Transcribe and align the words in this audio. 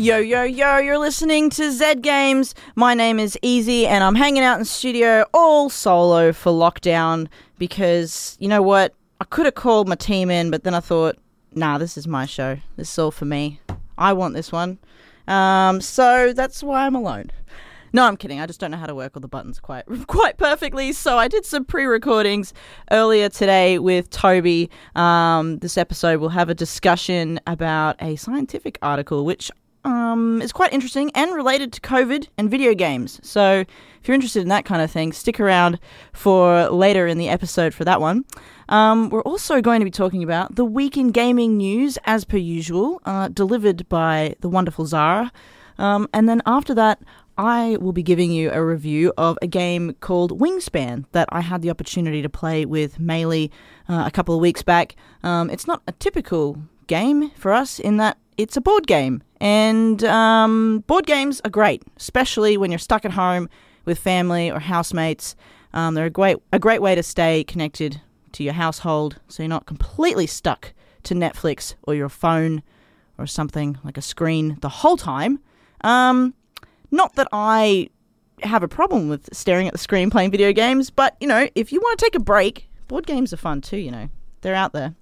Yo, 0.00 0.18
yo, 0.18 0.44
yo, 0.44 0.76
you're 0.76 0.96
listening 0.96 1.50
to 1.50 1.72
Z 1.72 1.96
Games. 1.96 2.54
My 2.76 2.94
name 2.94 3.18
is 3.18 3.36
Easy, 3.42 3.84
and 3.84 4.04
I'm 4.04 4.14
hanging 4.14 4.44
out 4.44 4.56
in 4.60 4.64
studio 4.64 5.26
all 5.34 5.68
solo 5.68 6.32
for 6.32 6.52
lockdown 6.52 7.26
because, 7.58 8.36
you 8.38 8.46
know 8.46 8.62
what? 8.62 8.94
I 9.20 9.24
could 9.24 9.46
have 9.46 9.56
called 9.56 9.88
my 9.88 9.96
team 9.96 10.30
in, 10.30 10.52
but 10.52 10.62
then 10.62 10.72
I 10.72 10.78
thought, 10.78 11.16
nah, 11.52 11.78
this 11.78 11.96
is 11.96 12.06
my 12.06 12.26
show. 12.26 12.58
This 12.76 12.92
is 12.92 12.96
all 12.96 13.10
for 13.10 13.24
me. 13.24 13.60
I 13.98 14.12
want 14.12 14.34
this 14.34 14.52
one. 14.52 14.78
Um, 15.26 15.80
so 15.80 16.32
that's 16.32 16.62
why 16.62 16.86
I'm 16.86 16.94
alone. 16.94 17.32
No, 17.92 18.04
I'm 18.04 18.16
kidding. 18.16 18.38
I 18.38 18.46
just 18.46 18.60
don't 18.60 18.70
know 18.70 18.76
how 18.76 18.86
to 18.86 18.94
work 18.94 19.16
all 19.16 19.20
the 19.20 19.28
buttons 19.28 19.58
quite 19.58 19.84
quite 20.06 20.36
perfectly. 20.36 20.92
So 20.92 21.18
I 21.18 21.26
did 21.28 21.44
some 21.44 21.64
pre-recordings 21.64 22.52
earlier 22.90 23.28
today 23.28 23.78
with 23.78 24.10
Toby. 24.10 24.70
Um, 24.94 25.58
this 25.58 25.78
episode 25.78 26.20
will 26.20 26.28
have 26.28 26.48
a 26.50 26.54
discussion 26.54 27.40
about 27.46 27.96
a 28.00 28.16
scientific 28.16 28.78
article, 28.82 29.24
which 29.24 29.50
um, 29.84 30.42
is 30.42 30.52
quite 30.52 30.72
interesting 30.72 31.10
and 31.14 31.34
related 31.34 31.72
to 31.74 31.80
COVID 31.80 32.28
and 32.36 32.50
video 32.50 32.74
games. 32.74 33.20
So 33.22 33.64
if 34.00 34.08
you're 34.08 34.14
interested 34.14 34.42
in 34.42 34.48
that 34.48 34.64
kind 34.64 34.82
of 34.82 34.90
thing, 34.90 35.12
stick 35.12 35.40
around 35.40 35.78
for 36.12 36.68
later 36.68 37.06
in 37.06 37.18
the 37.18 37.28
episode 37.28 37.74
for 37.74 37.84
that 37.84 38.00
one. 38.00 38.24
Um, 38.68 39.08
we're 39.08 39.22
also 39.22 39.60
going 39.60 39.80
to 39.80 39.84
be 39.84 39.90
talking 39.90 40.22
about 40.22 40.56
the 40.56 40.64
week 40.64 40.96
in 40.96 41.10
gaming 41.10 41.56
news, 41.56 41.98
as 42.04 42.24
per 42.24 42.36
usual, 42.36 43.00
uh, 43.04 43.28
delivered 43.28 43.88
by 43.88 44.34
the 44.40 44.48
wonderful 44.48 44.86
Zara. 44.86 45.32
Um, 45.78 46.08
and 46.12 46.28
then 46.28 46.42
after 46.44 46.74
that, 46.74 47.00
I 47.38 47.78
will 47.80 47.92
be 47.92 48.02
giving 48.02 48.32
you 48.32 48.50
a 48.50 48.64
review 48.64 49.12
of 49.16 49.38
a 49.40 49.46
game 49.46 49.94
called 50.00 50.40
Wingspan 50.40 51.04
that 51.12 51.28
I 51.30 51.40
had 51.40 51.62
the 51.62 51.70
opportunity 51.70 52.20
to 52.20 52.28
play 52.28 52.64
with 52.64 52.98
Maylee 52.98 53.50
uh, 53.88 54.02
a 54.06 54.10
couple 54.10 54.34
of 54.34 54.40
weeks 54.40 54.62
back. 54.62 54.96
Um, 55.22 55.48
it's 55.48 55.66
not 55.66 55.82
a 55.86 55.92
typical 55.92 56.60
game 56.88 57.30
for 57.30 57.52
us 57.52 57.78
in 57.78 57.96
that 57.98 58.18
it's 58.38 58.56
a 58.56 58.60
board 58.60 58.86
game, 58.86 59.22
and 59.40 60.02
um, 60.04 60.84
board 60.86 61.06
games 61.06 61.40
are 61.44 61.50
great, 61.50 61.82
especially 61.96 62.56
when 62.56 62.70
you're 62.70 62.78
stuck 62.78 63.04
at 63.04 63.10
home 63.10 63.48
with 63.84 63.98
family 63.98 64.50
or 64.50 64.60
housemates. 64.60 65.34
Um, 65.74 65.94
they're 65.94 66.06
a 66.06 66.10
great 66.10 66.38
a 66.52 66.58
great 66.58 66.80
way 66.80 66.94
to 66.94 67.02
stay 67.02 67.44
connected 67.44 68.00
to 68.32 68.44
your 68.44 68.54
household, 68.54 69.20
so 69.28 69.42
you're 69.42 69.48
not 69.48 69.66
completely 69.66 70.26
stuck 70.26 70.72
to 71.02 71.14
Netflix 71.14 71.74
or 71.82 71.94
your 71.94 72.08
phone 72.08 72.62
or 73.18 73.26
something 73.26 73.76
like 73.82 73.98
a 73.98 74.02
screen 74.02 74.56
the 74.60 74.68
whole 74.68 74.96
time. 74.96 75.40
Um, 75.82 76.34
not 76.90 77.16
that 77.16 77.26
I 77.32 77.90
have 78.44 78.62
a 78.62 78.68
problem 78.68 79.08
with 79.08 79.28
staring 79.34 79.66
at 79.66 79.72
the 79.72 79.78
screen 79.78 80.10
playing 80.14 80.30
video 80.30 80.52
games, 80.52 80.90
but 80.90 81.16
you 81.20 81.26
know, 81.26 81.48
if 81.56 81.72
you 81.72 81.80
want 81.80 81.98
to 81.98 82.04
take 82.04 82.14
a 82.14 82.20
break, 82.20 82.70
board 82.86 83.04
games 83.04 83.32
are 83.32 83.36
fun 83.36 83.60
too. 83.60 83.78
You 83.78 83.90
know, 83.90 84.08
they're 84.42 84.54
out 84.54 84.72
there. 84.72 84.94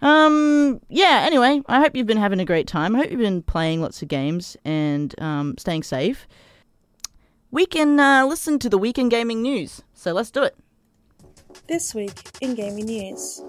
Um, 0.00 0.80
yeah, 0.88 1.22
anyway, 1.24 1.60
I 1.66 1.80
hope 1.80 1.96
you've 1.96 2.06
been 2.06 2.18
having 2.18 2.40
a 2.40 2.44
great 2.44 2.66
time. 2.66 2.94
I 2.94 2.98
hope 2.98 3.10
you've 3.10 3.20
been 3.20 3.42
playing 3.42 3.82
lots 3.82 4.00
of 4.02 4.08
games 4.08 4.56
and 4.64 5.14
um, 5.20 5.56
staying 5.58 5.82
safe. 5.82 6.28
We 7.50 7.66
can 7.66 7.98
uh, 7.98 8.26
listen 8.26 8.58
to 8.60 8.68
the 8.68 8.78
weekend 8.78 9.10
gaming 9.10 9.42
news, 9.42 9.82
so 9.94 10.12
let's 10.12 10.30
do 10.30 10.42
it. 10.42 10.56
This 11.66 11.94
week 11.94 12.30
in 12.40 12.54
gaming 12.54 12.86
news 12.86 13.42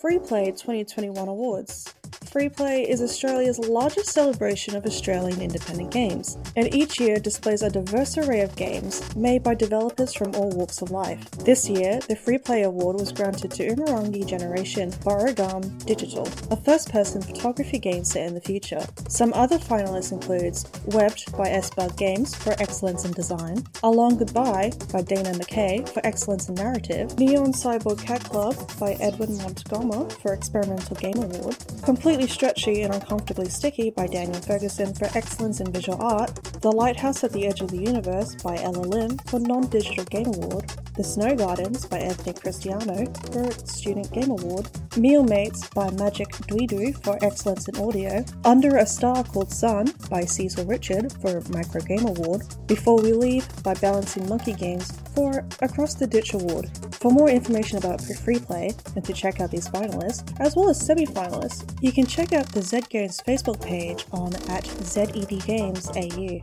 Free 0.00 0.18
Play 0.18 0.46
2021 0.50 1.26
Awards. 1.26 1.94
Freeplay 2.10 2.86
is 2.86 3.00
Australia's 3.00 3.58
largest 3.58 4.10
celebration 4.10 4.76
of 4.76 4.84
Australian 4.84 5.40
independent 5.40 5.90
games, 5.90 6.36
and 6.56 6.74
each 6.74 7.00
year 7.00 7.18
displays 7.18 7.62
a 7.62 7.70
diverse 7.70 8.18
array 8.18 8.40
of 8.40 8.54
games 8.56 9.14
made 9.16 9.42
by 9.42 9.54
developers 9.54 10.12
from 10.14 10.34
all 10.34 10.50
walks 10.50 10.82
of 10.82 10.90
life. 10.90 11.30
This 11.44 11.68
year, 11.68 12.00
the 12.08 12.16
Freeplay 12.16 12.64
Award 12.64 13.00
was 13.00 13.12
granted 13.12 13.50
to 13.52 13.68
Umurangi 13.68 14.26
Generation 14.26 14.92
by 15.04 15.12
Origame 15.12 15.78
Digital, 15.78 16.28
a 16.50 16.56
first-person 16.56 17.22
photography 17.22 17.78
game 17.78 18.04
set 18.04 18.26
in 18.26 18.34
the 18.34 18.40
future. 18.40 18.84
Some 19.08 19.32
other 19.34 19.58
finalists 19.58 20.12
includes 20.12 20.66
Webbed 20.86 21.36
by 21.36 21.48
S-Bug 21.48 21.96
Games 21.96 22.34
for 22.34 22.52
excellence 22.60 23.04
in 23.04 23.12
design, 23.12 23.64
A 23.82 23.90
Long 23.90 24.16
Goodbye 24.16 24.72
by 24.92 25.02
Dana 25.02 25.30
McKay 25.32 25.88
for 25.88 26.04
excellence 26.04 26.48
in 26.48 26.54
narrative, 26.54 27.18
Neon 27.18 27.52
Cyborg 27.52 28.02
Cat 28.04 28.24
Club 28.24 28.56
by 28.78 28.92
Edwin 29.00 29.36
Montgomery 29.38 30.10
for 30.22 30.32
experimental 30.32 30.96
game 30.96 31.16
award, 31.16 31.56
Completely 31.96 32.26
Stretchy 32.26 32.82
and 32.82 32.92
Uncomfortably 32.92 33.48
Sticky 33.48 33.88
by 33.88 34.06
Daniel 34.06 34.38
Ferguson 34.42 34.92
for 34.92 35.06
excellence 35.16 35.60
in 35.60 35.72
visual 35.72 36.00
art, 36.02 36.34
The 36.60 36.70
Lighthouse 36.70 37.24
at 37.24 37.32
the 37.32 37.46
Edge 37.46 37.62
of 37.62 37.70
the 37.70 37.78
Universe 37.78 38.34
by 38.34 38.58
Ella 38.58 38.82
Lim 38.82 39.16
for 39.26 39.40
non-digital 39.40 40.04
game 40.04 40.26
award, 40.26 40.70
The 40.94 41.02
Snow 41.02 41.34
Gardens 41.34 41.86
by 41.86 42.00
Anthony 42.00 42.34
Cristiano 42.34 43.10
for 43.32 43.50
student 43.66 44.12
game 44.12 44.30
award, 44.30 44.68
Meal 44.96 45.24
Mates 45.24 45.68
by 45.68 45.90
Magic 45.90 46.28
Dweedu 46.48 46.94
for 47.04 47.18
excellence 47.22 47.68
in 47.68 47.76
audio, 47.76 48.24
Under 48.44 48.78
a 48.78 48.86
Star 48.86 49.22
Called 49.24 49.52
Sun 49.52 49.92
by 50.08 50.22
Cecil 50.22 50.64
Richard 50.64 51.12
for 51.20 51.42
micro 51.50 51.82
game 51.82 52.06
award, 52.06 52.42
Before 52.66 53.00
We 53.02 53.12
Leave 53.12 53.46
by 53.62 53.74
Balancing 53.74 54.26
Monkey 54.26 54.54
Games 54.54 54.90
for 55.14 55.44
Across 55.60 55.96
the 55.96 56.06
Ditch 56.06 56.32
award. 56.32 56.70
For 56.94 57.10
more 57.10 57.28
information 57.28 57.76
about 57.76 58.00
free 58.00 58.38
play 58.38 58.74
and 58.94 59.04
to 59.04 59.12
check 59.12 59.40
out 59.40 59.50
these 59.50 59.68
finalists, 59.68 60.34
as 60.40 60.56
well 60.56 60.70
as 60.70 60.80
semi-finalists, 60.80 61.78
you 61.82 61.92
can 61.92 62.06
check 62.06 62.32
out 62.32 62.48
the 62.48 62.62
Z 62.62 62.84
Games 62.88 63.20
Facebook 63.20 63.60
page 63.60 64.06
on 64.12 64.34
at 64.50 64.64
ZEDGamesAU. 64.64 66.42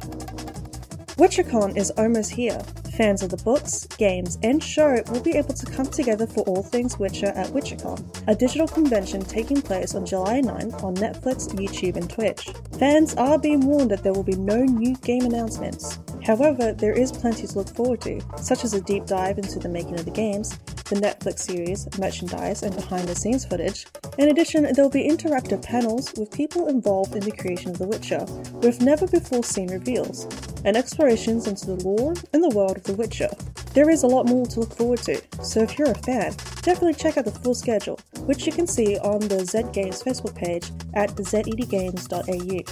WitcherCon 1.17 1.77
is 1.77 1.91
almost 1.91 2.31
here. 2.31 2.59
Fans 2.97 3.21
of 3.21 3.29
the 3.29 3.37
books, 3.37 3.85
games, 3.97 4.39
and 4.41 4.63
show 4.63 4.99
will 5.09 5.21
be 5.21 5.37
able 5.37 5.53
to 5.53 5.65
come 5.67 5.85
together 5.85 6.25
for 6.25 6.41
all 6.45 6.63
things 6.63 6.97
Witcher 6.97 7.27
at 7.27 7.47
WitcherCon, 7.47 8.23
a 8.27 8.33
digital 8.33 8.67
convention 8.67 9.21
taking 9.21 9.61
place 9.61 9.93
on 9.93 10.07
July 10.07 10.41
9th 10.41 10.83
on 10.83 10.95
Netflix, 10.95 11.47
YouTube, 11.53 11.97
and 11.97 12.09
Twitch. 12.09 12.49
Fans 12.79 13.13
are 13.15 13.37
being 13.37 13.59
warned 13.59 13.91
that 13.91 14.01
there 14.01 14.13
will 14.13 14.23
be 14.23 14.35
no 14.35 14.63
new 14.63 14.95
game 14.97 15.23
announcements. 15.23 15.99
However, 16.23 16.73
there 16.73 16.93
is 16.93 17.11
plenty 17.11 17.45
to 17.45 17.57
look 17.59 17.69
forward 17.69 18.01
to, 18.01 18.19
such 18.37 18.63
as 18.63 18.73
a 18.73 18.81
deep 18.81 19.05
dive 19.05 19.37
into 19.37 19.59
the 19.59 19.69
making 19.69 19.99
of 19.99 20.05
the 20.05 20.11
games, 20.11 20.57
the 20.89 20.95
Netflix 20.95 21.39
series, 21.39 21.87
merchandise, 21.99 22.63
and 22.63 22.75
behind 22.75 23.07
the 23.07 23.15
scenes 23.15 23.45
footage. 23.45 23.85
In 24.17 24.29
addition, 24.29 24.63
there 24.63 24.83
will 24.83 24.89
be 24.89 25.07
interactive 25.07 25.63
panels 25.63 26.11
with 26.17 26.31
people 26.31 26.67
involved 26.67 27.15
in 27.15 27.21
the 27.21 27.31
creation 27.31 27.69
of 27.69 27.77
The 27.77 27.87
Witcher, 27.87 28.25
with 28.61 28.81
never 28.81 29.07
before 29.07 29.43
seen 29.43 29.69
reveals, 29.69 30.27
and 30.65 30.77
explorations 30.77 31.47
into 31.47 31.67
the 31.67 31.83
lore 31.83 32.13
and 32.33 32.43
the 32.43 32.55
world 32.55 32.77
of 32.77 32.83
The 32.83 32.93
Witcher. 32.93 33.29
There 33.73 33.89
is 33.89 34.03
a 34.03 34.07
lot 34.07 34.27
more 34.27 34.45
to 34.45 34.59
look 34.59 34.73
forward 34.75 34.99
to, 35.03 35.19
so 35.43 35.61
if 35.61 35.79
you're 35.79 35.91
a 35.91 35.95
fan, 35.95 36.33
definitely 36.61 36.93
check 36.93 37.17
out 37.17 37.25
the 37.25 37.31
full 37.31 37.55
schedule, 37.55 37.99
which 38.25 38.45
you 38.45 38.51
can 38.51 38.67
see 38.67 38.97
on 38.99 39.19
the 39.19 39.45
Z 39.45 39.63
Games 39.73 40.03
Facebook 40.03 40.35
page 40.35 40.69
at 40.93 41.09
zedgames.au. 41.15 42.63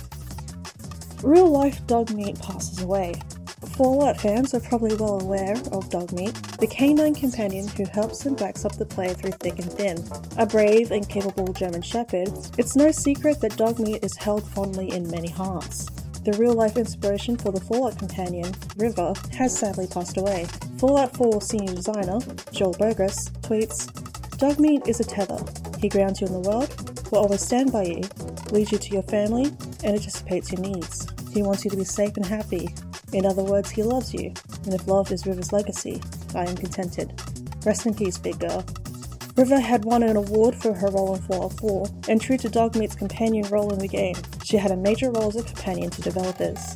Real 1.27 1.47
life 1.47 1.81
Dogmeat 1.87 2.41
passes 2.41 2.81
away. 2.81 3.13
Fallout 3.77 4.19
fans 4.19 4.53
are 4.53 4.59
probably 4.59 4.95
well 4.95 5.21
aware 5.21 5.53
of 5.53 5.89
Dogmeat, 5.89 6.33
the 6.57 6.67
canine 6.67 7.15
companion 7.15 7.67
who 7.69 7.85
helps 7.85 8.25
and 8.25 8.35
backs 8.37 8.65
up 8.65 8.75
the 8.75 8.85
player 8.85 9.13
through 9.13 9.31
thick 9.31 9.59
and 9.59 9.71
thin. 9.71 10.03
A 10.37 10.45
brave 10.45 10.91
and 10.91 11.07
capable 11.07 11.53
German 11.53 11.81
Shepherd, 11.81 12.29
it's 12.57 12.75
no 12.75 12.91
secret 12.91 13.39
that 13.41 13.53
Dogmeat 13.53 14.03
is 14.03 14.17
held 14.17 14.47
fondly 14.49 14.91
in 14.91 15.09
many 15.09 15.29
hearts. 15.29 15.87
The 16.23 16.33
real 16.33 16.53
life 16.53 16.77
inspiration 16.77 17.35
for 17.35 17.51
the 17.51 17.59
Fallout 17.59 17.97
companion, 17.97 18.53
River, 18.77 19.13
has 19.33 19.57
sadly 19.57 19.87
passed 19.87 20.17
away. 20.17 20.45
Fallout 20.77 21.17
4 21.17 21.41
senior 21.41 21.73
designer, 21.73 22.19
Joel 22.51 22.73
Burgess, 22.73 23.29
tweets 23.41 23.87
Dogmeat 24.37 24.87
is 24.87 24.99
a 24.99 25.03
tether. 25.03 25.43
He 25.79 25.89
grounds 25.89 26.21
you 26.21 26.27
in 26.27 26.33
the 26.33 26.47
world, 26.47 27.09
will 27.09 27.19
always 27.19 27.41
stand 27.41 27.71
by 27.71 27.85
you, 27.85 28.03
leads 28.51 28.71
you 28.71 28.77
to 28.77 28.93
your 28.93 29.01
family, 29.01 29.45
and 29.83 29.95
anticipates 29.95 30.51
your 30.51 30.61
needs. 30.61 31.07
He 31.33 31.41
wants 31.41 31.65
you 31.65 31.71
to 31.71 31.77
be 31.77 31.85
safe 31.85 32.15
and 32.17 32.25
happy. 32.25 32.69
In 33.13 33.25
other 33.25 33.43
words, 33.43 33.71
he 33.71 33.81
loves 33.81 34.13
you, 34.13 34.31
and 34.65 34.75
if 34.75 34.87
love 34.87 35.11
is 35.11 35.25
River's 35.25 35.51
legacy, 35.51 36.03
I 36.35 36.45
am 36.45 36.55
contented. 36.55 37.19
Rest 37.65 37.87
in 37.87 37.95
peace, 37.95 38.19
big 38.19 38.37
girl. 38.37 38.63
River 39.35 39.59
had 39.59 39.85
won 39.85 40.03
an 40.03 40.17
award 40.17 40.53
for 40.53 40.73
her 40.73 40.91
role 40.91 41.15
in 41.15 41.21
Fallout 41.23 41.53
4, 41.53 41.87
and 42.09 42.21
true 42.21 42.37
to 42.37 42.47
Dogmeat's 42.47 42.95
companion 42.95 43.47
role 43.49 43.73
in 43.73 43.79
the 43.79 43.87
game, 43.87 44.15
she 44.51 44.57
had 44.57 44.71
a 44.71 44.75
major 44.75 45.09
role 45.09 45.29
as 45.29 45.37
a 45.37 45.43
companion 45.43 45.89
to 45.89 46.01
developers. 46.01 46.75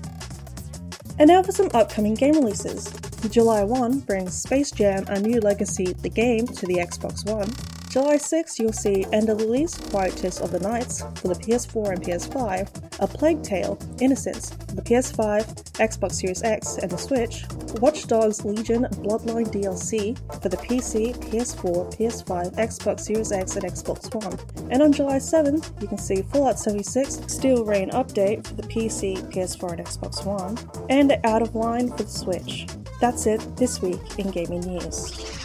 And 1.19 1.27
now 1.27 1.43
for 1.43 1.51
some 1.51 1.69
upcoming 1.73 2.13
game 2.13 2.35
releases. 2.35 2.89
July 3.29 3.65
1 3.65 3.99
brings 3.99 4.33
Space 4.33 4.71
Jam 4.71 5.03
A 5.09 5.19
New 5.19 5.41
Legacy, 5.41 5.91
the 6.01 6.09
game, 6.09 6.47
to 6.47 6.65
the 6.67 6.75
Xbox 6.75 7.29
One. 7.29 7.49
July 7.95 8.17
6th, 8.17 8.59
you'll 8.59 8.73
see 8.73 9.05
Ender 9.13 9.33
Lilies, 9.33 9.73
Quietus 9.89 10.41
of 10.41 10.51
the 10.51 10.59
Knights 10.59 11.01
for 11.15 11.29
the 11.29 11.35
PS4 11.35 11.93
and 11.93 12.03
PS5, 12.03 12.99
A 12.99 13.07
Plague 13.07 13.41
Tale, 13.41 13.79
Innocence 14.01 14.49
for 14.49 14.75
the 14.75 14.81
PS5, 14.81 15.45
Xbox 15.75 16.15
Series 16.15 16.43
X, 16.43 16.75
and 16.75 16.91
the 16.91 16.97
Switch, 16.97 17.45
Watch 17.79 18.05
Dogs 18.07 18.43
Legion 18.43 18.83
Bloodline 18.95 19.47
DLC 19.47 20.17
for 20.43 20.49
the 20.49 20.57
PC, 20.57 21.15
PS4, 21.29 21.95
PS5, 21.95 22.57
Xbox 22.57 22.99
Series 22.99 23.31
X, 23.31 23.55
and 23.55 23.63
Xbox 23.63 24.13
One. 24.13 24.69
And 24.71 24.83
on 24.83 24.91
July 24.91 25.15
7th, 25.15 25.81
you 25.81 25.87
can 25.87 25.97
see 25.97 26.21
Fallout 26.21 26.59
76 26.59 27.21
Steel 27.33 27.63
Rain 27.63 27.91
Update 27.91 28.45
for 28.45 28.55
the 28.55 28.63
PC, 28.63 29.23
PS4, 29.31 29.77
and 29.77 29.87
Xbox 29.87 30.25
One, 30.25 30.57
and 30.89 31.17
Out 31.23 31.41
of 31.41 31.55
Line 31.55 31.87
for 31.91 32.03
the 32.03 32.09
Switch. 32.09 32.67
That's 32.99 33.25
it 33.25 33.39
this 33.55 33.81
week 33.81 34.19
in 34.19 34.31
gaming 34.31 34.59
news. 34.59 35.44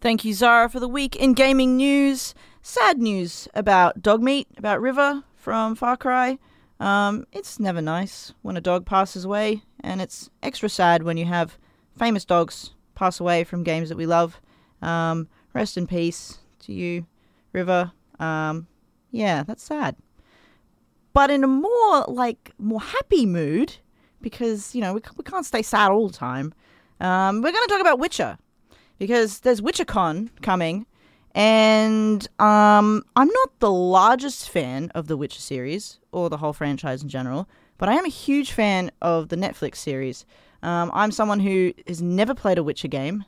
Thank 0.00 0.24
you, 0.24 0.32
Zara, 0.32 0.70
for 0.70 0.80
the 0.80 0.88
week 0.88 1.14
in 1.14 1.34
gaming 1.34 1.76
news. 1.76 2.34
Sad 2.62 2.98
news 2.98 3.46
about 3.52 4.00
Dogmeat, 4.00 4.46
about 4.56 4.80
River 4.80 5.24
from 5.36 5.74
Far 5.74 5.98
Cry. 5.98 6.38
Um, 6.78 7.26
it's 7.32 7.60
never 7.60 7.82
nice 7.82 8.32
when 8.40 8.56
a 8.56 8.62
dog 8.62 8.86
passes 8.86 9.26
away, 9.26 9.62
and 9.80 10.00
it's 10.00 10.30
extra 10.42 10.70
sad 10.70 11.02
when 11.02 11.18
you 11.18 11.26
have 11.26 11.58
famous 11.98 12.24
dogs 12.24 12.72
pass 12.94 13.20
away 13.20 13.44
from 13.44 13.62
games 13.62 13.90
that 13.90 13.98
we 13.98 14.06
love. 14.06 14.40
Um, 14.80 15.28
rest 15.52 15.76
in 15.76 15.86
peace 15.86 16.38
to 16.60 16.72
you, 16.72 17.06
River. 17.52 17.92
Um, 18.18 18.68
yeah, 19.10 19.42
that's 19.42 19.62
sad. 19.62 19.96
But 21.12 21.30
in 21.30 21.44
a 21.44 21.46
more 21.46 22.06
like 22.08 22.52
more 22.56 22.80
happy 22.80 23.26
mood, 23.26 23.76
because 24.22 24.74
you 24.74 24.80
know 24.80 24.94
we, 24.94 25.02
we 25.18 25.24
can't 25.24 25.44
stay 25.44 25.60
sad 25.60 25.90
all 25.90 26.08
the 26.08 26.16
time. 26.16 26.54
Um, 27.00 27.42
we're 27.42 27.52
going 27.52 27.66
to 27.66 27.68
talk 27.68 27.82
about 27.82 27.98
Witcher 27.98 28.38
because 29.00 29.40
there's 29.40 29.62
WitcherCon 29.62 30.28
coming, 30.42 30.86
and 31.34 32.28
um, 32.38 33.02
I'm 33.16 33.28
not 33.28 33.58
the 33.58 33.70
largest 33.70 34.50
fan 34.50 34.92
of 34.94 35.08
the 35.08 35.16
Witcher 35.16 35.40
series 35.40 35.98
or 36.12 36.28
the 36.28 36.36
whole 36.36 36.52
franchise 36.52 37.02
in 37.02 37.08
general, 37.08 37.48
but 37.78 37.88
I 37.88 37.94
am 37.94 38.04
a 38.04 38.10
huge 38.10 38.52
fan 38.52 38.90
of 39.00 39.30
the 39.30 39.36
Netflix 39.36 39.76
series. 39.76 40.26
Um, 40.62 40.90
I'm 40.92 41.12
someone 41.12 41.40
who 41.40 41.72
has 41.88 42.02
never 42.02 42.34
played 42.34 42.58
a 42.58 42.62
Witcher 42.62 42.88
game. 42.88 43.24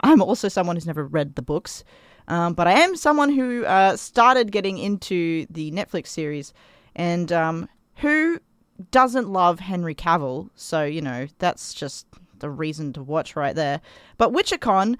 I'm 0.00 0.22
also 0.22 0.48
someone 0.48 0.74
who's 0.74 0.86
never 0.86 1.04
read 1.04 1.34
the 1.34 1.42
books, 1.42 1.84
um, 2.26 2.54
but 2.54 2.66
I 2.66 2.72
am 2.72 2.96
someone 2.96 3.28
who 3.28 3.66
uh, 3.66 3.96
started 3.96 4.52
getting 4.52 4.78
into 4.78 5.46
the 5.50 5.70
Netflix 5.70 6.06
series, 6.06 6.54
and 6.96 7.30
um, 7.30 7.68
who 7.96 8.40
doesn't 8.90 9.28
love 9.28 9.60
Henry 9.60 9.94
Cavill. 9.94 10.48
So 10.54 10.82
you 10.82 11.02
know 11.02 11.26
that's 11.40 11.74
just 11.74 12.06
the 12.44 12.50
reason 12.50 12.92
to 12.92 13.02
watch 13.02 13.36
right 13.36 13.56
there. 13.56 13.80
But 14.18 14.34
WitcherCon 14.34 14.96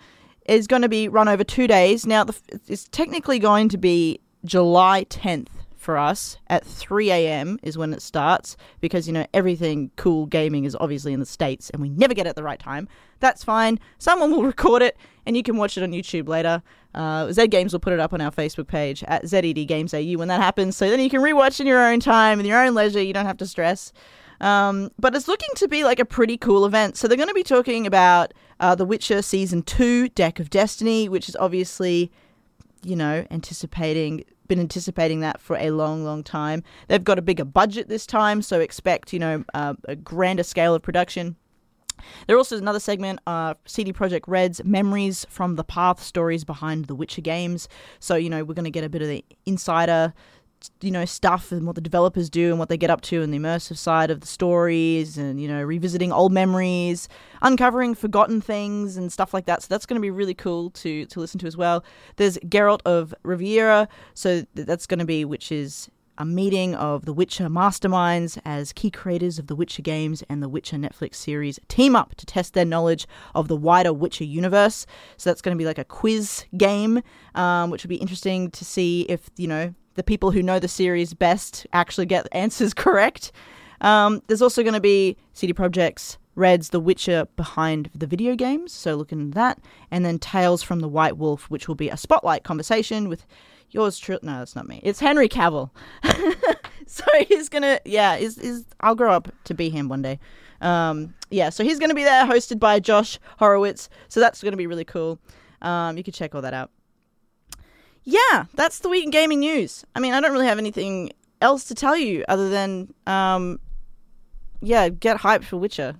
is 0.47 0.67
going 0.67 0.81
to 0.81 0.89
be 0.89 1.09
run 1.09 1.29
over 1.29 1.45
two 1.45 1.67
days. 1.67 2.07
Now, 2.07 2.25
the, 2.25 2.35
it's 2.67 2.89
technically 2.89 3.39
going 3.39 3.69
to 3.69 3.77
be 3.77 4.21
July 4.47 5.05
10th 5.11 5.49
for 5.77 5.99
us 5.99 6.39
at 6.47 6.65
3 6.65 7.11
a.m. 7.11 7.59
is 7.63 7.77
when 7.77 7.93
it 7.93 8.01
starts 8.01 8.57
because, 8.81 9.07
you 9.07 9.13
know, 9.13 9.27
everything 9.35 9.91
cool 9.97 10.25
gaming 10.25 10.65
is 10.65 10.75
obviously 10.81 11.13
in 11.13 11.21
the 11.21 11.27
States 11.27 11.69
and 11.69 11.83
we 11.83 11.91
never 11.91 12.15
get 12.15 12.25
it 12.25 12.31
at 12.31 12.37
the 12.37 12.43
right 12.43 12.59
time. 12.59 12.89
That's 13.21 13.45
fine. 13.45 13.79
Someone 13.99 14.31
will 14.31 14.43
record 14.55 14.81
it 14.81 14.97
and 15.27 15.37
you 15.37 15.43
can 15.43 15.59
watch 15.59 15.77
it 15.77 15.83
on 15.83 15.93
YouTube 15.93 16.29
later. 16.29 16.63
Uh, 16.95 17.31
Games 17.51 17.75
will 17.75 17.81
put 17.81 17.93
it 17.93 18.01
up 18.01 18.15
on 18.15 18.23
our 18.23 18.31
Facebook 18.31 18.69
page 18.69 19.05
at 19.05 19.27
ZED 19.27 19.67
Games 19.69 19.93
AU 19.93 20.17
when 20.17 20.29
that 20.29 20.41
happens. 20.41 20.77
So 20.77 20.89
then 20.89 21.01
you 21.01 21.11
can 21.11 21.21
rewatch 21.21 21.61
in 21.61 21.67
your 21.67 21.85
own 21.87 22.01
time, 22.01 22.41
in 22.41 22.47
your 22.47 22.65
own 22.65 22.73
leisure. 22.73 23.03
You 23.03 23.13
don't 23.13 23.27
have 23.27 23.37
to 23.39 23.47
stress. 23.47 23.93
Um, 24.41 24.91
but 24.99 25.15
it's 25.15 25.29
looking 25.29 25.51
to 25.57 25.69
be 25.69 25.85
like 25.85 25.99
a 25.99 26.05
pretty 26.05 26.37
cool 26.37 26.67
event. 26.67 26.97
So 26.97 27.09
they're 27.09 27.17
going 27.17 27.29
to 27.29 27.35
be 27.35 27.43
talking 27.43 27.87
about 27.87 28.35
uh, 28.61 28.75
The 28.75 28.85
Witcher 28.85 29.23
Season 29.23 29.63
2, 29.63 30.11
Deck 30.11 30.41
of 30.41 30.51
Destiny, 30.51 31.09
which 31.09 31.29
is 31.29 31.37
obviously, 31.37 32.11
you 32.83 32.97
know, 32.97 33.27
anticipating, 33.31 34.25
been 34.49 34.61
anticipating 34.61 35.21
that 35.21 35.41
for 35.41 35.57
a 35.57 35.71
long, 35.71 36.05
long 36.05 36.23
time. 36.23 36.63
They've 36.89 37.03
got 37.03 37.19
a 37.19 37.23
bigger 37.23 37.45
budget 37.45 37.89
this 37.89 38.07
time, 38.07 38.43
so 38.43 38.61
expect, 38.61 39.13
you 39.13 39.19
know, 39.19 39.45
uh, 39.55 39.75
a 39.85 39.97
grander 39.97 40.43
scale 40.43 40.75
of 40.75 40.83
production. 40.83 41.37
There 42.27 42.37
also 42.37 42.57
is 42.57 42.61
another 42.61 42.81
segment, 42.81 43.21
uh, 43.27 43.55
CD 43.65 43.93
Projekt 43.93 44.25
Red's 44.27 44.63
Memories 44.65 45.27
from 45.29 45.57
the 45.57 45.65
Path 45.65 46.03
Stories 46.03 46.45
Behind 46.45 46.87
the 46.87 46.95
Witcher 46.95 47.23
games. 47.23 47.69
So, 48.01 48.17
you 48.17 48.29
know, 48.29 48.45
we're 48.45 48.55
going 48.55 48.65
to 48.65 48.71
get 48.71 48.85
a 48.85 48.89
bit 48.89 49.03
of 49.03 49.09
the 49.09 49.25
insider 49.47 50.13
you 50.81 50.91
know 50.91 51.05
stuff 51.05 51.53
and 51.53 51.67
what 51.67 51.75
the 51.75 51.81
developers 51.81 52.31
do 52.31 52.51
and 52.51 52.59
what 52.59 52.69
they 52.69 52.77
get 52.77 52.91
up 52.91 53.01
to 53.01 53.23
and 53.23 53.33
the 53.33 53.39
immersive 53.39 53.77
side 53.77 54.11
of 54.11 54.21
the 54.21 54.27
stories 54.27 55.19
and 55.19 55.41
you 55.41 55.49
know 55.49 55.63
revisiting 55.63 56.13
old 56.13 56.33
memories 56.33 57.09
uncovering 57.43 57.95
forgotten 57.95 58.41
things 58.41 58.97
and 58.97 59.13
stuff 59.13 59.35
like 59.35 59.47
that. 59.47 59.63
So 59.63 59.67
that's 59.69 59.87
going 59.87 60.01
to 60.01 60.03
be 60.03 60.11
really 60.11 60.35
cool 60.35 60.71
to 60.71 61.07
to 61.07 61.21
listen 61.21 61.39
to 61.41 61.47
as 61.47 61.57
well. 61.57 61.85
There's 62.17 62.39
Geralt 62.39 62.81
of 62.85 63.15
Rivia 63.25 63.89
so 64.15 64.45
that's 64.55 64.87
going 64.87 65.01
to 65.01 65.05
be 65.05 65.25
which 65.25 65.51
is 65.53 65.91
a 66.19 66.25
meeting 66.25 66.75
of 66.75 67.05
the 67.07 67.13
Witcher 67.13 67.49
masterminds 67.49 68.39
as 68.45 68.73
key 68.73 68.91
creators 68.91 69.39
of 69.39 69.49
the 69.49 69.57
Witcher 69.57 69.83
games 69.83 70.23
and 70.29 70.43
the 70.43 70.49
Witcher 70.49 70.77
Netflix 70.77 71.17
series 71.17 71.59
team 71.69 71.97
up 71.97 72.15
to 72.17 72.27
test 72.27 72.55
their 72.55 72.65
knowledge 72.65 73.07
of 73.35 73.49
the 73.49 73.57
wider 73.57 73.93
Witcher 73.93 74.25
universe. 74.25 74.87
So 75.17 75.31
that's 75.31 75.43
going 75.43 75.57
to 75.57 75.61
be 75.61 75.67
like 75.67 75.79
a 75.79 75.85
quiz 75.85 76.45
game, 76.57 77.03
um, 77.35 77.71
which 77.71 77.83
will 77.83 77.89
be 77.89 77.97
interesting 77.97 78.51
to 78.53 78.65
see 78.65 79.03
if, 79.03 79.29
you 79.37 79.49
know, 79.49 79.75
the 79.95 80.03
people 80.03 80.31
who 80.31 80.43
know 80.43 80.59
the 80.59 80.69
series 80.69 81.15
best 81.15 81.67
actually 81.73 82.07
get 82.07 82.29
answers 82.33 82.75
correct. 82.75 83.33
Um, 83.81 84.23
there's 84.27 84.43
also 84.43 84.63
going 84.63 84.75
to 84.75 84.81
be 84.81 85.17
CD 85.33 85.53
Projekt's 85.53 86.19
Red's 86.37 86.71
The 86.71 86.81
Witcher 86.81 87.27
behind 87.37 87.91
the 87.95 88.07
video 88.07 88.35
games, 88.35 88.73
so 88.73 88.95
look 88.97 89.13
into 89.13 89.35
that. 89.35 89.61
And 89.91 90.05
then 90.05 90.19
Tales 90.19 90.63
from 90.63 90.81
the 90.81 90.89
White 90.89 91.17
Wolf, 91.17 91.49
which 91.51 91.69
will 91.69 91.75
be 91.75 91.89
a 91.89 91.97
spotlight 91.97 92.43
conversation 92.43 93.09
with 93.09 93.25
yours 93.71 93.99
truly. 93.99 94.21
No, 94.23 94.39
that's 94.39 94.57
not 94.57 94.67
me. 94.67 94.81
It's 94.83 95.01
Henry 95.01 95.29
Cavill. 95.29 95.71
so 96.87 97.05
he's 97.29 97.49
gonna, 97.49 97.79
yeah, 97.85 98.17
is 98.17 98.39
is 98.39 98.65
I'll 98.81 98.95
grow 98.95 99.13
up 99.13 99.29
to 99.45 99.55
be 99.55 99.71
him 99.71 99.89
one 99.89 100.03
day. 100.03 100.19
Um, 100.61 101.15
yeah, 101.31 101.51
so 101.51 101.63
he's 101.63 101.79
gonna 101.79 101.95
be 101.95 102.05
there, 102.05 102.25
hosted 102.25 102.59
by 102.59 102.81
Josh 102.81 103.19
Horowitz. 103.39 103.89
So 104.09 104.19
that's 104.19 104.43
gonna 104.43 104.57
be 104.57 104.67
really 104.67 104.85
cool. 104.85 105.21
Um, 105.63 105.97
you 105.97 106.03
can 106.03 106.13
check 106.13 106.35
all 106.35 106.43
that 106.43 106.55
out 106.55 106.71
yeah, 108.05 108.45
that's 108.55 108.81
the 108.81 108.89
week 108.89 109.05
in 109.05 109.11
gaming 109.11 109.41
news. 109.41 109.85
I 109.95 110.01
mean, 110.01 110.13
I 110.15 110.21
don't 110.21 110.33
really 110.33 110.47
have 110.47 110.59
anything 110.59 111.13
else 111.41 111.65
to 111.65 111.75
tell 111.75 111.97
you 111.97 112.25
other 112.29 112.49
than, 112.49 112.93
um, 113.07 113.61
yeah, 114.61 114.89
get 114.89 115.19
hyped 115.19 115.45
for 115.45 115.57
Witcher. 115.57 115.97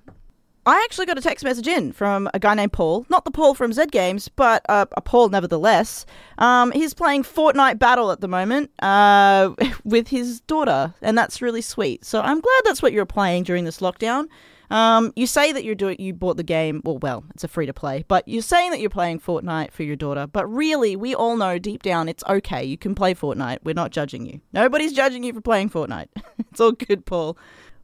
I 0.67 0.83
actually 0.85 1.05
got 1.05 1.19
a 1.19 1.21
text 1.21 1.45
message 1.45 1.69
in 1.69 1.93
from 1.93 2.29
a 2.33 2.39
guy 2.39 2.55
named 2.55 2.73
Paul, 2.73 3.05
not 3.11 3.27
the 3.27 3.31
Paul 3.31 3.53
from 3.53 3.73
Z 3.73 3.87
Games, 3.91 4.29
but 4.29 4.65
uh, 4.71 4.87
a 4.97 5.03
Paul 5.03 5.29
nevertheless. 5.29 6.07
Um, 6.39 6.73
he's 6.73 6.95
playing 6.95 7.23
Fortnite 7.23 7.79
Battle 7.79 8.11
at 8.11 8.23
the 8.23 8.29
moment 8.29 8.71
uh, 8.81 9.53
with 9.85 10.09
his 10.09 10.41
daughter, 10.41 10.95
and 11.03 11.19
that's 11.19 11.43
really 11.43 11.61
sweet. 11.61 12.05
So 12.05 12.23
I'm 12.23 12.41
glad 12.41 12.63
that's 12.65 12.81
what 12.81 12.95
you're 12.95 13.05
playing 13.05 13.43
during 13.43 13.65
this 13.65 13.81
lockdown. 13.81 14.27
Um, 14.71 15.13
you 15.17 15.27
say 15.27 15.53
that 15.53 15.65
you're 15.65 15.75
doing, 15.75 15.97
you 16.01 16.13
bought 16.15 16.37
the 16.37 16.43
game. 16.43 16.81
Well, 16.85 16.99
well, 16.99 17.25
it's 17.35 17.45
a 17.45 17.49
free 17.49 17.67
to 17.67 17.75
play, 17.75 18.05
but 18.09 18.27
you're 18.27 18.43
saying 18.43 18.71
that 18.71 18.81
you're 18.81 18.91
playing 18.91 19.21
Fortnite 19.21 19.73
for 19.73 19.83
your 19.83 19.97
daughter. 19.97 20.27
But 20.27 20.47
really, 20.47 20.97
we 20.97 21.15
all 21.15 21.37
know 21.37 21.59
deep 21.59 21.83
down 21.83 22.09
it's 22.09 22.25
okay. 22.29 22.65
You 22.65 22.79
can 22.79 22.95
play 22.95 23.15
Fortnite. 23.15 23.59
We're 23.65 23.75
not 23.75 23.91
judging 23.91 24.27
you. 24.27 24.41
Nobody's 24.53 24.93
judging 24.93 25.23
you 25.23 25.33
for 25.33 25.41
playing 25.41 25.71
Fortnite. 25.71 26.09
it's 26.51 26.61
all 26.61 26.73
good, 26.73 27.07
Paul. 27.07 27.37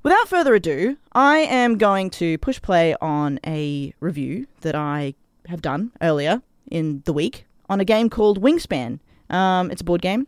Without 0.03 0.29
further 0.29 0.55
ado, 0.55 0.97
I 1.13 1.39
am 1.39 1.77
going 1.77 2.09
to 2.11 2.39
push 2.39 2.61
play 2.63 2.95
on 3.03 3.39
a 3.47 3.93
review 4.01 4.47
that 4.63 4.75
I 4.75 5.15
have 5.47 5.61
done 5.61 5.93
earlier 6.01 6.43
in 6.71 7.03
the 7.05 7.13
week 7.13 7.45
on 7.69 7.81
a 7.81 7.85
game 7.85 8.09
called 8.09 8.41
Wingspan. 8.41 8.99
Um, 9.29 9.71
it's 9.71 9.83
a 9.83 9.85
board 9.85 10.01
game. 10.01 10.27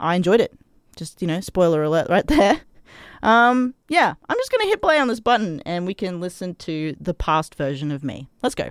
I 0.00 0.16
enjoyed 0.16 0.40
it. 0.40 0.52
Just, 0.96 1.22
you 1.22 1.28
know, 1.28 1.40
spoiler 1.40 1.82
alert 1.84 2.08
right 2.10 2.26
there. 2.26 2.62
Um, 3.22 3.74
yeah, 3.88 4.14
I'm 4.28 4.36
just 4.36 4.50
going 4.50 4.62
to 4.62 4.68
hit 4.68 4.82
play 4.82 4.98
on 4.98 5.08
this 5.08 5.20
button 5.20 5.60
and 5.66 5.86
we 5.86 5.94
can 5.94 6.20
listen 6.20 6.54
to 6.56 6.96
the 7.00 7.14
past 7.14 7.54
version 7.54 7.90
of 7.90 8.02
me. 8.02 8.28
Let's 8.42 8.54
go. 8.54 8.70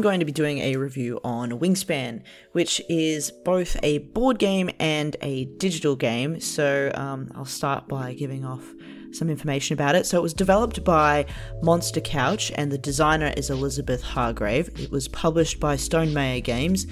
I'm 0.00 0.02
going 0.02 0.20
to 0.20 0.24
be 0.24 0.32
doing 0.32 0.60
a 0.60 0.76
review 0.76 1.20
on 1.24 1.50
Wingspan, 1.50 2.22
which 2.52 2.80
is 2.88 3.30
both 3.44 3.76
a 3.82 3.98
board 3.98 4.38
game 4.38 4.70
and 4.78 5.14
a 5.20 5.44
digital 5.58 5.94
game. 5.94 6.40
So, 6.40 6.90
um, 6.94 7.30
I'll 7.34 7.44
start 7.44 7.86
by 7.86 8.14
giving 8.14 8.42
off 8.42 8.64
some 9.12 9.28
information 9.28 9.74
about 9.74 9.96
it. 9.96 10.06
So 10.06 10.16
it 10.16 10.22
was 10.22 10.32
developed 10.32 10.82
by 10.84 11.26
Monster 11.62 12.00
Couch, 12.00 12.50
and 12.54 12.72
the 12.72 12.78
designer 12.78 13.34
is 13.36 13.50
Elizabeth 13.50 14.00
Hargrave. 14.02 14.70
It 14.80 14.90
was 14.90 15.06
published 15.06 15.60
by 15.60 15.76
Stonemaier 15.76 16.42
Games, 16.42 16.86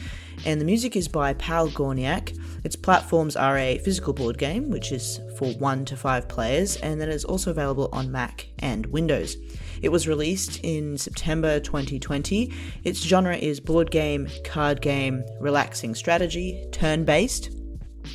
and 0.45 0.61
the 0.61 0.67
music 0.67 0.95
is 0.95 1.09
by 1.09 1.33
Pal 1.33 1.71
Gorniak. 1.71 2.39
Its 2.63 2.77
platforms 2.77 3.37
are 3.37 3.57
a 3.57 3.79
physical 3.79 4.13
board 4.13 4.37
game, 4.37 4.69
which 4.69 4.93
is 4.93 5.19
for 5.39 5.51
one 5.55 5.87
to 5.87 5.97
five 5.97 6.29
players, 6.29 6.77
and 6.77 7.01
then 7.01 7.09
it's 7.09 7.25
also 7.25 7.53
available 7.53 7.89
on 7.91 8.13
Mac 8.13 8.49
and 8.59 8.85
Windows. 8.85 9.39
It 9.83 9.91
was 9.91 10.09
released 10.09 10.61
in 10.63 10.99
September 10.99 11.61
2020. 11.61 12.53
Its 12.85 13.01
genre 13.01 13.37
is 13.37 13.61
board 13.61 13.91
game, 13.91 14.29
card 14.45 14.81
game, 14.81 15.25
relaxing 15.41 15.95
strategy, 15.95 16.67
turn 16.73 17.05
based. 17.05 17.51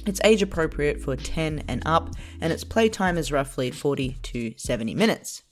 It's 0.05 0.21
age 0.23 0.41
appropriate 0.41 1.01
for 1.01 1.15
10 1.15 1.63
and 1.67 1.81
up, 1.85 2.09
and 2.41 2.51
its 2.51 2.63
playtime 2.63 3.17
is 3.17 3.31
roughly 3.31 3.71
40 3.71 4.17
to 4.23 4.53
70 4.57 4.95
minutes. 4.95 5.43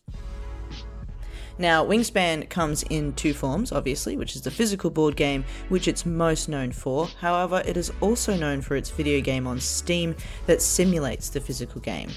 Now, 1.57 1.85
Wingspan 1.85 2.49
comes 2.49 2.83
in 2.89 3.13
two 3.13 3.33
forms, 3.33 3.71
obviously, 3.71 4.17
which 4.17 4.35
is 4.35 4.41
the 4.41 4.49
physical 4.49 4.89
board 4.89 5.15
game, 5.15 5.45
which 5.69 5.87
it's 5.87 6.05
most 6.05 6.49
known 6.49 6.71
for. 6.71 7.07
However, 7.19 7.61
it 7.65 7.77
is 7.77 7.91
also 8.01 8.35
known 8.35 8.61
for 8.61 8.75
its 8.75 8.89
video 8.89 9.21
game 9.21 9.45
on 9.45 9.59
Steam 9.59 10.15
that 10.47 10.61
simulates 10.61 11.29
the 11.29 11.39
physical 11.39 11.79
game. 11.79 12.09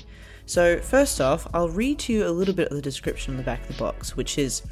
So, 0.46 0.78
first 0.78 1.20
off, 1.20 1.46
I'll 1.54 1.70
read 1.70 1.98
to 2.00 2.12
you 2.12 2.26
a 2.26 2.28
little 2.28 2.54
bit 2.54 2.68
of 2.68 2.76
the 2.76 2.82
description 2.82 3.32
on 3.32 3.38
the 3.38 3.42
back 3.42 3.62
of 3.62 3.68
the 3.68 3.82
box, 3.82 4.16
which 4.16 4.38
is 4.38 4.62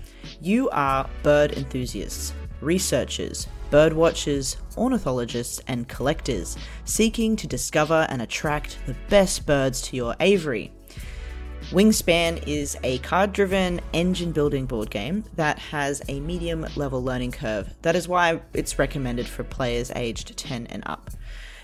You 0.41 0.69
are 0.71 1.09
bird 1.23 1.52
enthusiasts, 1.52 2.35
researchers, 2.61 3.49
bird 3.71 3.95
watchers, 3.95 4.59
ornithologists, 4.76 5.61
and 5.69 5.88
collectors 5.88 6.59
seeking 6.85 7.37
to 7.37 7.47
discover 7.47 8.07
and 8.11 8.21
attract 8.21 8.79
the 8.87 8.95
best 9.09 9.47
birds 9.47 9.81
to 9.83 9.97
your 9.97 10.14
aviary. 10.21 10.71
Wingspan 11.71 12.47
is 12.47 12.76
a 12.83 12.99
card 12.99 13.33
driven 13.33 13.81
engine 13.95 14.33
building 14.33 14.67
board 14.67 14.91
game 14.91 15.25
that 15.37 15.59
has 15.59 16.02
a 16.09 16.21
medium 16.21 16.67
level 16.76 17.02
learning 17.02 17.33
curve. 17.33 17.73
That 17.81 17.97
is 17.97 18.07
why 18.07 18.43
it's 18.52 18.79
recommended 18.79 19.26
for 19.26 19.43
players 19.43 19.91
aged 19.97 20.37
10 20.37 20.67
and 20.67 20.83
up. 20.85 21.11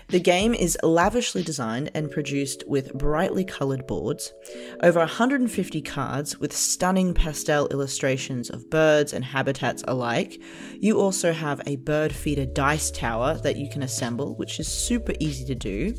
The 0.09 0.19
game 0.19 0.55
is 0.55 0.75
lavishly 0.81 1.43
designed 1.43 1.91
and 1.93 2.09
produced 2.09 2.63
with 2.65 2.95
brightly 2.95 3.45
coloured 3.45 3.85
boards, 3.85 4.33
over 4.81 4.97
150 4.97 5.83
cards 5.83 6.39
with 6.39 6.51
stunning 6.51 7.13
pastel 7.13 7.67
illustrations 7.67 8.49
of 8.49 8.71
birds 8.71 9.13
and 9.13 9.23
habitats 9.23 9.83
alike. 9.87 10.41
You 10.79 10.99
also 10.99 11.31
have 11.31 11.61
a 11.67 11.75
bird 11.75 12.11
feeder 12.11 12.47
dice 12.47 12.89
tower 12.89 13.35
that 13.43 13.57
you 13.57 13.69
can 13.69 13.83
assemble, 13.83 14.35
which 14.37 14.59
is 14.59 14.67
super 14.67 15.13
easy 15.19 15.45
to 15.45 15.53
do, 15.53 15.93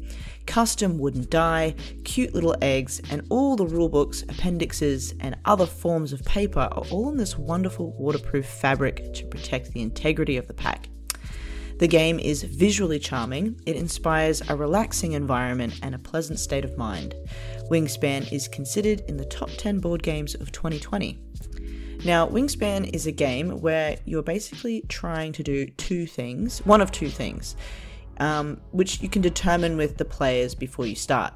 custom 0.45 0.99
wooden 0.99 1.29
die, 1.31 1.77
cute 2.03 2.35
little 2.35 2.57
eggs, 2.61 3.01
and 3.13 3.23
all 3.31 3.55
the 3.55 3.65
rulebooks, 3.65 4.29
appendixes, 4.29 5.15
and 5.21 5.37
other 5.45 5.67
forms 5.67 6.13
of 6.13 6.25
paper 6.25 6.69
are 6.73 6.85
all 6.91 7.11
in 7.11 7.17
this 7.17 7.39
wonderful 7.39 7.93
waterproof 7.93 8.47
fabric 8.47 9.15
to 9.15 9.25
protect 9.29 9.71
the 9.71 9.83
integrity 9.83 10.37
of 10.37 10.49
the 10.49 10.55
pack. 10.55 10.90
The 11.81 11.89
game 11.89 12.19
is 12.19 12.43
visually 12.43 12.99
charming, 12.99 13.59
it 13.65 13.75
inspires 13.75 14.43
a 14.51 14.55
relaxing 14.55 15.13
environment 15.13 15.81
and 15.83 15.95
a 15.95 15.99
pleasant 15.99 16.39
state 16.39 16.63
of 16.63 16.77
mind. 16.77 17.15
Wingspan 17.71 18.31
is 18.31 18.49
considered 18.49 19.01
in 19.09 19.17
the 19.17 19.25
top 19.25 19.49
10 19.57 19.79
board 19.79 20.03
games 20.03 20.35
of 20.35 20.53
2020. 20.53 21.19
Now, 22.05 22.29
Wingspan 22.29 22.95
is 22.95 23.07
a 23.07 23.13
game 23.13 23.63
where 23.63 23.97
you're 24.05 24.23
basically 24.23 24.83
trying 24.89 25.33
to 25.33 25.43
do 25.43 25.69
two 25.79 26.07
things, 26.07 26.59
one 26.67 26.83
of 26.83 26.93
two 26.93 27.09
things, 27.09 27.57
um, 28.19 28.61
which 28.73 29.01
you 29.01 29.09
can 29.09 29.23
determine 29.23 29.79
with 29.79 29.97
the 29.97 30.05
players 30.05 30.55
before 30.55 30.85
you 30.85 30.95
start. 30.95 31.33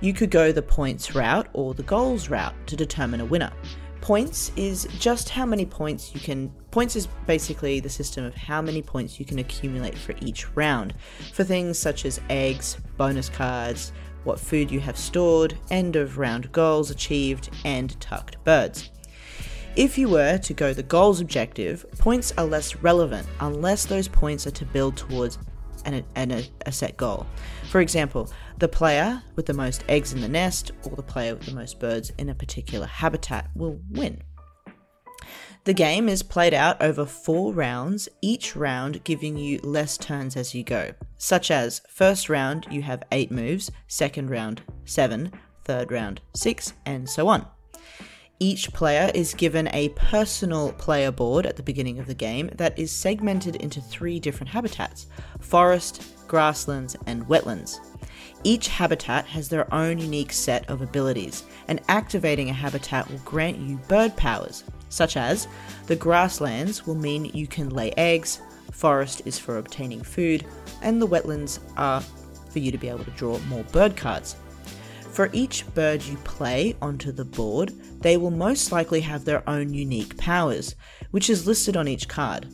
You 0.00 0.12
could 0.14 0.32
go 0.32 0.50
the 0.50 0.62
points 0.62 1.14
route 1.14 1.46
or 1.52 1.74
the 1.74 1.84
goals 1.84 2.28
route 2.28 2.56
to 2.66 2.74
determine 2.74 3.20
a 3.20 3.24
winner. 3.24 3.52
Points 4.00 4.50
is 4.56 4.88
just 4.98 5.28
how 5.28 5.46
many 5.46 5.64
points 5.64 6.12
you 6.12 6.20
can. 6.20 6.52
Points 6.74 6.96
is 6.96 7.06
basically 7.28 7.78
the 7.78 7.88
system 7.88 8.24
of 8.24 8.34
how 8.34 8.60
many 8.60 8.82
points 8.82 9.20
you 9.20 9.24
can 9.24 9.38
accumulate 9.38 9.96
for 9.96 10.12
each 10.20 10.52
round 10.56 10.92
for 11.32 11.44
things 11.44 11.78
such 11.78 12.04
as 12.04 12.20
eggs, 12.28 12.78
bonus 12.96 13.28
cards, 13.28 13.92
what 14.24 14.40
food 14.40 14.72
you 14.72 14.80
have 14.80 14.98
stored, 14.98 15.56
end 15.70 15.94
of 15.94 16.18
round 16.18 16.50
goals 16.50 16.90
achieved, 16.90 17.48
and 17.64 18.00
tucked 18.00 18.42
birds. 18.42 18.90
If 19.76 19.96
you 19.96 20.08
were 20.08 20.36
to 20.38 20.52
go 20.52 20.72
the 20.74 20.82
goals 20.82 21.20
objective, 21.20 21.86
points 21.98 22.32
are 22.36 22.44
less 22.44 22.74
relevant 22.74 23.28
unless 23.38 23.86
those 23.86 24.08
points 24.08 24.44
are 24.44 24.50
to 24.50 24.64
build 24.64 24.96
towards 24.96 25.38
an, 25.84 26.04
an, 26.16 26.32
a, 26.32 26.44
a 26.66 26.72
set 26.72 26.96
goal. 26.96 27.24
For 27.70 27.80
example, 27.82 28.28
the 28.58 28.66
player 28.66 29.22
with 29.36 29.46
the 29.46 29.54
most 29.54 29.84
eggs 29.88 30.12
in 30.12 30.20
the 30.20 30.28
nest 30.28 30.72
or 30.82 30.96
the 30.96 31.04
player 31.04 31.36
with 31.36 31.46
the 31.46 31.54
most 31.54 31.78
birds 31.78 32.10
in 32.18 32.30
a 32.30 32.34
particular 32.34 32.86
habitat 32.86 33.48
will 33.54 33.78
win. 33.90 34.20
The 35.64 35.72
game 35.72 36.10
is 36.10 36.22
played 36.22 36.52
out 36.52 36.82
over 36.82 37.06
four 37.06 37.54
rounds, 37.54 38.06
each 38.20 38.54
round 38.54 39.02
giving 39.02 39.38
you 39.38 39.58
less 39.62 39.96
turns 39.96 40.36
as 40.36 40.54
you 40.54 40.62
go, 40.62 40.92
such 41.16 41.50
as 41.50 41.80
first 41.88 42.28
round 42.28 42.66
you 42.70 42.82
have 42.82 43.02
eight 43.10 43.30
moves, 43.30 43.70
second 43.88 44.28
round 44.28 44.60
seven, 44.84 45.32
third 45.64 45.90
round 45.90 46.20
six, 46.34 46.74
and 46.84 47.08
so 47.08 47.28
on. 47.28 47.46
Each 48.38 48.70
player 48.74 49.10
is 49.14 49.32
given 49.32 49.68
a 49.72 49.88
personal 49.90 50.72
player 50.72 51.10
board 51.10 51.46
at 51.46 51.56
the 51.56 51.62
beginning 51.62 51.98
of 51.98 52.06
the 52.06 52.14
game 52.14 52.50
that 52.56 52.78
is 52.78 52.92
segmented 52.92 53.56
into 53.56 53.80
three 53.80 54.20
different 54.20 54.50
habitats 54.50 55.06
forest, 55.40 56.02
grasslands, 56.28 56.94
and 57.06 57.26
wetlands. 57.26 57.78
Each 58.42 58.68
habitat 58.68 59.24
has 59.28 59.48
their 59.48 59.72
own 59.72 59.96
unique 59.96 60.32
set 60.34 60.68
of 60.68 60.82
abilities, 60.82 61.44
and 61.68 61.80
activating 61.88 62.50
a 62.50 62.52
habitat 62.52 63.10
will 63.10 63.18
grant 63.20 63.56
you 63.56 63.78
bird 63.88 64.14
powers, 64.18 64.64
such 64.94 65.16
as 65.16 65.48
the 65.86 65.96
grasslands 65.96 66.86
will 66.86 66.94
mean 66.94 67.26
you 67.26 67.46
can 67.46 67.70
lay 67.70 67.90
eggs, 67.96 68.40
forest 68.72 69.22
is 69.24 69.38
for 69.38 69.58
obtaining 69.58 70.02
food, 70.02 70.46
and 70.82 71.00
the 71.00 71.06
wetlands 71.06 71.58
are 71.76 72.00
for 72.50 72.58
you 72.58 72.70
to 72.70 72.78
be 72.78 72.88
able 72.88 73.04
to 73.04 73.10
draw 73.12 73.38
more 73.40 73.64
bird 73.64 73.96
cards. 73.96 74.36
For 75.12 75.30
each 75.32 75.64
bird 75.74 76.02
you 76.02 76.16
play 76.18 76.74
onto 76.82 77.12
the 77.12 77.24
board, 77.24 77.72
they 78.00 78.16
will 78.16 78.30
most 78.30 78.72
likely 78.72 79.00
have 79.02 79.24
their 79.24 79.48
own 79.48 79.72
unique 79.72 80.16
powers, 80.16 80.74
which 81.12 81.30
is 81.30 81.46
listed 81.46 81.76
on 81.76 81.86
each 81.86 82.08
card. 82.08 82.48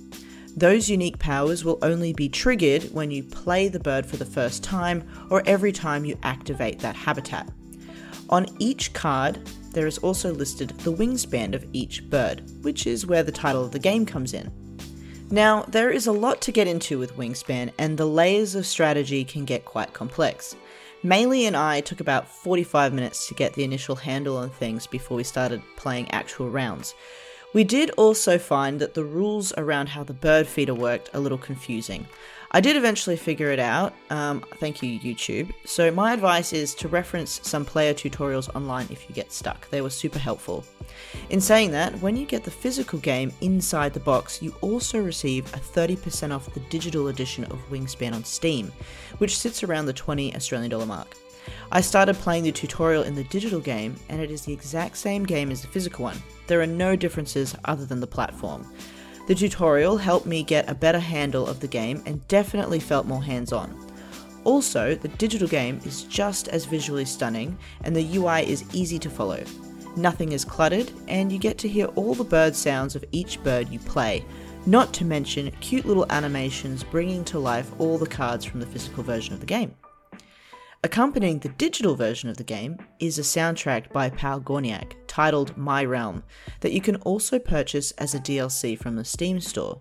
Those 0.56 0.90
unique 0.90 1.18
powers 1.18 1.64
will 1.64 1.78
only 1.80 2.12
be 2.12 2.28
triggered 2.28 2.82
when 2.92 3.10
you 3.10 3.22
play 3.22 3.68
the 3.68 3.80
bird 3.80 4.04
for 4.04 4.16
the 4.16 4.24
first 4.24 4.62
time 4.62 5.08
or 5.30 5.42
every 5.46 5.72
time 5.72 6.04
you 6.04 6.18
activate 6.22 6.80
that 6.80 6.96
habitat. 6.96 7.48
On 8.28 8.46
each 8.58 8.92
card, 8.92 9.38
there 9.70 9.86
is 9.86 9.98
also 9.98 10.32
listed 10.32 10.70
the 10.80 10.92
wingspan 10.92 11.54
of 11.54 11.66
each 11.72 12.08
bird, 12.10 12.42
which 12.62 12.86
is 12.86 13.06
where 13.06 13.22
the 13.22 13.32
title 13.32 13.64
of 13.64 13.72
the 13.72 13.78
game 13.78 14.04
comes 14.04 14.34
in. 14.34 14.50
Now, 15.30 15.62
there 15.68 15.90
is 15.90 16.08
a 16.08 16.12
lot 16.12 16.40
to 16.42 16.52
get 16.52 16.66
into 16.66 16.98
with 16.98 17.16
Wingspan, 17.16 17.70
and 17.78 17.96
the 17.96 18.06
layers 18.06 18.56
of 18.56 18.66
strategy 18.66 19.24
can 19.24 19.44
get 19.44 19.64
quite 19.64 19.92
complex. 19.92 20.56
Maylee 21.04 21.44
and 21.44 21.56
I 21.56 21.80
took 21.80 22.00
about 22.00 22.28
45 22.28 22.92
minutes 22.92 23.28
to 23.28 23.34
get 23.34 23.54
the 23.54 23.62
initial 23.62 23.94
handle 23.94 24.36
on 24.36 24.50
things 24.50 24.88
before 24.88 25.16
we 25.16 25.22
started 25.22 25.62
playing 25.76 26.10
actual 26.10 26.50
rounds. 26.50 26.94
We 27.54 27.64
did 27.64 27.90
also 27.90 28.38
find 28.38 28.80
that 28.80 28.94
the 28.94 29.04
rules 29.04 29.52
around 29.56 29.88
how 29.88 30.02
the 30.02 30.12
bird 30.12 30.46
feeder 30.46 30.74
worked 30.74 31.10
a 31.14 31.20
little 31.20 31.38
confusing. 31.38 32.06
I 32.52 32.60
did 32.60 32.76
eventually 32.76 33.16
figure 33.16 33.52
it 33.52 33.60
out, 33.60 33.94
um, 34.10 34.44
thank 34.56 34.82
you, 34.82 34.98
YouTube. 34.98 35.52
So, 35.64 35.92
my 35.92 36.12
advice 36.12 36.52
is 36.52 36.74
to 36.76 36.88
reference 36.88 37.40
some 37.44 37.64
player 37.64 37.94
tutorials 37.94 38.52
online 38.56 38.88
if 38.90 39.08
you 39.08 39.14
get 39.14 39.30
stuck. 39.30 39.70
They 39.70 39.80
were 39.80 39.90
super 39.90 40.18
helpful. 40.18 40.64
In 41.28 41.40
saying 41.40 41.70
that, 41.70 41.96
when 42.00 42.16
you 42.16 42.26
get 42.26 42.42
the 42.42 42.50
physical 42.50 42.98
game 42.98 43.32
inside 43.40 43.94
the 43.94 44.00
box, 44.00 44.42
you 44.42 44.52
also 44.62 45.00
receive 45.00 45.46
a 45.54 45.58
30% 45.58 46.34
off 46.34 46.52
the 46.52 46.60
digital 46.70 47.06
edition 47.06 47.44
of 47.44 47.70
Wingspan 47.70 48.14
on 48.14 48.24
Steam, 48.24 48.72
which 49.18 49.38
sits 49.38 49.62
around 49.62 49.86
the 49.86 49.92
20 49.92 50.34
Australian 50.34 50.70
dollar 50.70 50.86
mark. 50.86 51.16
I 51.70 51.80
started 51.80 52.16
playing 52.16 52.42
the 52.42 52.52
tutorial 52.52 53.04
in 53.04 53.14
the 53.14 53.24
digital 53.24 53.60
game, 53.60 53.94
and 54.08 54.20
it 54.20 54.32
is 54.32 54.44
the 54.44 54.52
exact 54.52 54.96
same 54.96 55.24
game 55.24 55.52
as 55.52 55.62
the 55.62 55.68
physical 55.68 56.02
one. 56.02 56.20
There 56.48 56.60
are 56.60 56.66
no 56.66 56.96
differences 56.96 57.54
other 57.64 57.86
than 57.86 58.00
the 58.00 58.08
platform. 58.08 58.66
The 59.30 59.36
tutorial 59.36 59.96
helped 59.96 60.26
me 60.26 60.42
get 60.42 60.68
a 60.68 60.74
better 60.74 60.98
handle 60.98 61.46
of 61.46 61.60
the 61.60 61.68
game 61.68 62.02
and 62.04 62.26
definitely 62.26 62.80
felt 62.80 63.06
more 63.06 63.22
hands 63.22 63.52
on. 63.52 63.72
Also, 64.42 64.96
the 64.96 65.06
digital 65.06 65.46
game 65.46 65.80
is 65.84 66.02
just 66.02 66.48
as 66.48 66.64
visually 66.64 67.04
stunning, 67.04 67.56
and 67.84 67.94
the 67.94 68.16
UI 68.16 68.40
is 68.50 68.64
easy 68.74 68.98
to 68.98 69.08
follow. 69.08 69.40
Nothing 69.94 70.32
is 70.32 70.44
cluttered, 70.44 70.90
and 71.06 71.30
you 71.30 71.38
get 71.38 71.58
to 71.58 71.68
hear 71.68 71.86
all 71.94 72.16
the 72.16 72.24
bird 72.24 72.56
sounds 72.56 72.96
of 72.96 73.04
each 73.12 73.40
bird 73.44 73.68
you 73.68 73.78
play, 73.78 74.24
not 74.66 74.92
to 74.94 75.04
mention 75.04 75.52
cute 75.60 75.86
little 75.86 76.10
animations 76.10 76.82
bringing 76.82 77.22
to 77.26 77.38
life 77.38 77.70
all 77.78 77.98
the 77.98 78.08
cards 78.08 78.44
from 78.44 78.58
the 78.58 78.66
physical 78.66 79.04
version 79.04 79.32
of 79.32 79.38
the 79.38 79.46
game. 79.46 79.72
Accompanying 80.82 81.40
the 81.40 81.50
digital 81.50 81.94
version 81.94 82.30
of 82.30 82.38
the 82.38 82.42
game 82.42 82.78
is 83.00 83.18
a 83.18 83.22
soundtrack 83.22 83.92
by 83.92 84.08
Pal 84.08 84.40
Gorniak 84.40 84.94
titled 85.06 85.54
My 85.54 85.84
Realm 85.84 86.22
that 86.60 86.72
you 86.72 86.80
can 86.80 86.96
also 86.96 87.38
purchase 87.38 87.90
as 87.98 88.14
a 88.14 88.18
DLC 88.18 88.78
from 88.78 88.96
the 88.96 89.04
Steam 89.04 89.40
store. 89.40 89.78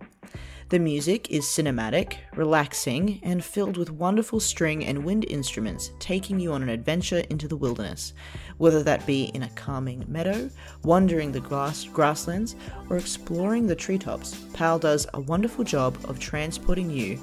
The 0.68 0.78
music 0.78 1.30
is 1.30 1.46
cinematic, 1.46 2.18
relaxing, 2.36 3.18
and 3.22 3.42
filled 3.42 3.78
with 3.78 3.90
wonderful 3.90 4.40
string 4.40 4.84
and 4.84 5.02
wind 5.02 5.24
instruments, 5.30 5.90
taking 6.00 6.38
you 6.38 6.52
on 6.52 6.62
an 6.62 6.68
adventure 6.68 7.24
into 7.30 7.48
the 7.48 7.56
wilderness. 7.56 8.12
Whether 8.58 8.82
that 8.82 9.06
be 9.06 9.30
in 9.32 9.44
a 9.44 9.50
calming 9.50 10.04
meadow, 10.06 10.50
wandering 10.84 11.32
the 11.32 11.40
grass 11.40 11.84
grasslands, 11.84 12.56
or 12.90 12.98
exploring 12.98 13.66
the 13.66 13.74
treetops, 13.74 14.44
PAL 14.52 14.78
does 14.78 15.06
a 15.14 15.20
wonderful 15.20 15.64
job 15.64 15.96
of 16.04 16.20
transporting 16.20 16.90
you 16.90 17.18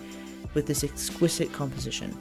with 0.56 0.66
this 0.66 0.84
exquisite 0.84 1.54
composition. 1.54 2.18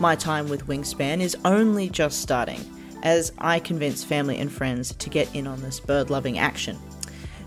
My 0.00 0.16
time 0.16 0.48
with 0.48 0.66
Wingspan 0.66 1.20
is 1.20 1.36
only 1.44 1.90
just 1.90 2.22
starting, 2.22 2.64
as 3.02 3.32
I 3.36 3.58
convince 3.58 4.02
family 4.02 4.38
and 4.38 4.50
friends 4.50 4.94
to 4.94 5.10
get 5.10 5.32
in 5.36 5.46
on 5.46 5.60
this 5.60 5.78
bird 5.78 6.08
loving 6.08 6.38
action. 6.38 6.78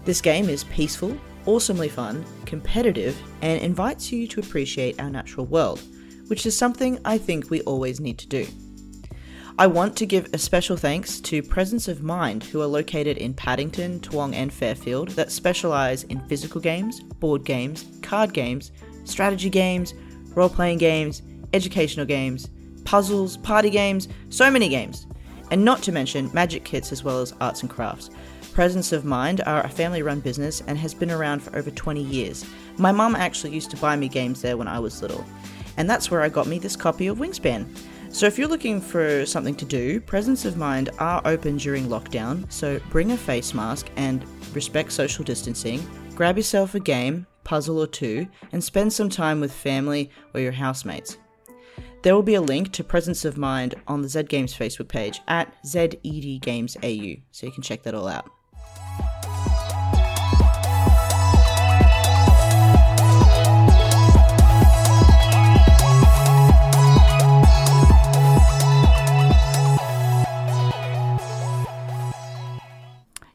This 0.05 0.21
game 0.21 0.49
is 0.49 0.63
peaceful, 0.65 1.17
awesomely 1.47 1.89
fun, 1.89 2.23
competitive, 2.45 3.17
and 3.41 3.59
invites 3.59 4.11
you 4.11 4.27
to 4.27 4.39
appreciate 4.39 5.01
our 5.01 5.09
natural 5.09 5.47
world, 5.47 5.81
which 6.27 6.45
is 6.45 6.55
something 6.55 6.99
I 7.03 7.17
think 7.17 7.49
we 7.49 7.61
always 7.61 7.99
need 7.99 8.19
to 8.19 8.27
do. 8.27 8.45
I 9.57 9.65
want 9.65 9.97
to 9.97 10.05
give 10.05 10.31
a 10.31 10.37
special 10.37 10.77
thanks 10.77 11.19
to 11.21 11.41
Presence 11.41 11.87
of 11.87 12.03
Mind, 12.03 12.43
who 12.43 12.61
are 12.61 12.67
located 12.67 13.17
in 13.17 13.33
Paddington, 13.33 13.99
Toowong, 14.01 14.35
and 14.35 14.53
Fairfield, 14.53 15.09
that 15.09 15.31
specialise 15.31 16.03
in 16.03 16.19
physical 16.27 16.61
games, 16.61 17.01
board 17.01 17.45
games, 17.45 17.85
card 18.03 18.31
games, 18.31 18.71
strategy 19.05 19.49
games, 19.49 19.95
role 20.35 20.49
playing 20.49 20.77
games, 20.77 21.23
educational 21.53 22.05
games, 22.05 22.49
puzzles, 22.83 23.37
party 23.37 23.69
games, 23.69 24.07
so 24.29 24.51
many 24.51 24.69
games. 24.69 25.07
And 25.51 25.63
not 25.63 25.83
to 25.83 25.91
mention 25.91 26.31
magic 26.33 26.63
kits 26.63 26.91
as 26.91 27.03
well 27.03 27.19
as 27.21 27.33
arts 27.39 27.61
and 27.61 27.69
crafts. 27.69 28.09
Presence 28.53 28.91
of 28.91 29.03
Mind 29.03 29.41
are 29.45 29.65
a 29.65 29.69
family 29.69 30.03
run 30.03 30.19
business 30.19 30.61
and 30.67 30.77
has 30.77 30.93
been 30.93 31.11
around 31.11 31.41
for 31.41 31.55
over 31.55 31.71
20 31.71 32.01
years. 32.01 32.45
My 32.77 32.91
mum 32.91 33.15
actually 33.15 33.53
used 33.53 33.71
to 33.71 33.77
buy 33.77 33.95
me 33.95 34.07
games 34.07 34.41
there 34.41 34.57
when 34.57 34.67
I 34.67 34.79
was 34.79 35.01
little, 35.01 35.25
and 35.77 35.89
that's 35.89 36.11
where 36.11 36.21
I 36.21 36.29
got 36.29 36.47
me 36.47 36.59
this 36.59 36.75
copy 36.75 37.07
of 37.07 37.17
Wingspan. 37.17 37.65
So 38.09 38.27
if 38.27 38.37
you're 38.37 38.47
looking 38.47 38.79
for 38.79 39.25
something 39.25 39.55
to 39.55 39.65
do, 39.65 39.99
Presence 39.99 40.45
of 40.45 40.55
Mind 40.55 40.91
are 40.99 41.19
open 41.25 41.57
during 41.57 41.87
lockdown, 41.87 42.51
so 42.51 42.79
bring 42.91 43.11
a 43.11 43.17
face 43.17 43.55
mask 43.55 43.89
and 43.95 44.23
respect 44.53 44.91
social 44.91 45.23
distancing, 45.23 45.83
grab 46.13 46.37
yourself 46.37 46.75
a 46.75 46.79
game, 46.79 47.25
puzzle 47.43 47.81
or 47.81 47.87
two, 47.87 48.27
and 48.51 48.63
spend 48.63 48.93
some 48.93 49.09
time 49.09 49.39
with 49.39 49.51
family 49.51 50.11
or 50.35 50.39
your 50.39 50.51
housemates. 50.51 51.17
There 52.03 52.13
will 52.13 52.21
be 52.21 52.35
a 52.35 52.41
link 52.41 52.73
to 52.73 52.83
Presence 52.83 53.23
of 53.23 53.37
Mind 53.37 53.75
on 53.87 54.01
the 54.01 54.09
Zed 54.09 54.27
Games 54.27 54.53
Facebook 54.53 54.89
page 54.89 55.21
at 55.25 55.55
ZEDGamesAU, 55.63 57.21
so 57.31 57.45
you 57.45 57.51
can 57.53 57.63
check 57.63 57.83
that 57.83 57.95
all 57.95 58.09
out. 58.09 58.29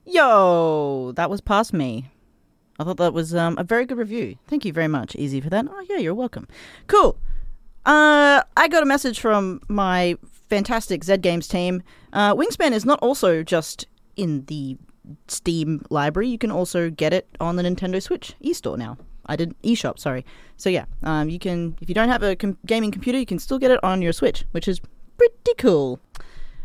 Yo, 0.05 1.13
that 1.17 1.31
was 1.31 1.41
past 1.41 1.73
me. 1.73 2.11
I 2.79 2.85
thought 2.85 2.99
that 2.99 3.15
was 3.15 3.35
um, 3.35 3.57
a 3.57 3.65
very 3.65 3.87
good 3.87 3.97
review. 3.97 4.37
Thank 4.47 4.67
you 4.67 4.75
very 4.75 4.89
much, 4.89 5.17
Easy, 5.17 5.41
for 5.41 5.49
that. 5.49 5.65
Oh, 5.71 5.87
yeah, 5.89 5.97
you're 5.97 6.15
welcome. 6.15 6.47
Cool. 6.87 7.19
Uh, 7.89 8.43
I 8.55 8.69
got 8.69 8.83
a 8.83 8.87
message 8.87 9.19
from 9.19 9.63
my 9.67 10.19
fantastic 10.51 11.03
Z 11.03 11.17
Games 11.17 11.49
team. 11.49 11.83
Uh, 12.13 12.35
Wingspan 12.35 12.73
is 12.73 12.85
not 12.85 12.99
also 13.01 13.43
just 13.43 13.87
in 14.15 14.45
the 14.45 14.77
Steam 15.27 15.83
library. 15.89 16.29
You 16.29 16.37
can 16.37 16.51
also 16.51 16.91
get 16.91 17.15
it 17.15 17.27
on 17.41 17.57
the 17.57 17.63
Nintendo 17.63 18.03
Switch 18.03 18.35
eStore 18.45 18.77
now. 18.77 18.99
I 19.25 19.37
did 19.37 19.55
eShop, 19.63 19.99
sorry. 19.99 20.27
So 20.59 20.69
yeah, 20.69 20.85
um, 21.03 21.31
you 21.31 21.39
can 21.39 21.79
if 21.81 21.89
you 21.89 21.95
don't 21.95 22.11
have 22.11 22.23
a 22.23 22.37
com- 22.37 22.59
gaming 22.67 22.91
computer, 22.91 23.19
you 23.19 23.25
can 23.25 23.39
still 23.39 23.59
get 23.59 23.71
it 23.71 23.83
on 23.83 24.03
your 24.03 24.13
Switch, 24.13 24.45
which 24.51 24.69
is 24.69 24.83
pretty 25.17 25.55
cool. 25.57 25.99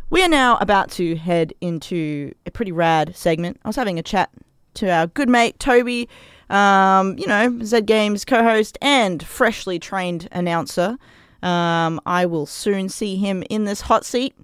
We 0.09 0.23
are 0.23 0.29
now 0.29 0.57
about 0.57 0.91
to 0.91 1.15
head 1.15 1.53
into 1.61 2.33
a 2.45 2.51
pretty 2.51 2.73
rad 2.73 3.15
segment. 3.15 3.61
I 3.63 3.69
was 3.69 3.77
having 3.77 3.97
a 3.97 4.03
chat 4.03 4.29
to 4.73 4.89
our 4.89 5.07
good 5.07 5.29
mate 5.29 5.57
Toby, 5.57 6.09
um, 6.49 7.17
you 7.17 7.27
know, 7.27 7.59
Z 7.63 7.81
Games 7.81 8.25
co 8.25 8.43
host 8.43 8.77
and 8.81 9.23
freshly 9.23 9.79
trained 9.79 10.27
announcer. 10.31 10.97
Um, 11.41 11.99
I 12.05 12.25
will 12.25 12.45
soon 12.45 12.89
see 12.89 13.17
him 13.17 13.43
in 13.49 13.65
this 13.65 13.81
hot 13.81 14.05
seat. 14.05 14.35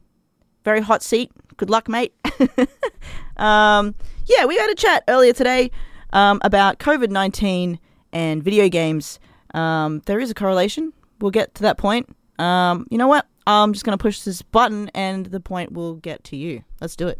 Very 0.66 0.82
hot 0.82 1.02
seat. 1.02 1.32
Good 1.58 1.70
luck, 1.70 1.88
mate. 1.88 2.14
um, 3.38 3.96
yeah, 4.26 4.46
we 4.46 4.58
had 4.58 4.70
a 4.70 4.76
chat 4.76 5.04
earlier 5.08 5.34
today 5.34 5.72
um, 6.14 6.40
about 6.44 6.80
COVID 6.80 7.10
19 7.10 7.80
and 8.12 8.44
video 8.44 8.70
games. 8.70 9.20
Um, 9.54 10.02
there 10.06 10.20
is 10.20 10.30
a 10.30 10.34
correlation. 10.34 10.94
We'll 11.20 11.32
get 11.32 11.56
to 11.56 11.64
that 11.64 11.78
point. 11.78 12.16
Um, 12.38 12.88
you 12.90 12.98
know 12.98 13.08
what? 13.08 13.26
I'm 13.48 13.74
just 13.74 13.84
going 13.84 13.98
to 13.98 14.02
push 14.02 14.22
this 14.22 14.42
button 14.42 14.92
and 14.94 15.26
the 15.28 15.40
point 15.40 15.72
will 15.72 15.96
get 15.96 16.24
to 16.26 16.38
you. 16.38 16.64
Let's 16.80 16.96
do 16.96 17.08
it. 17.08 17.20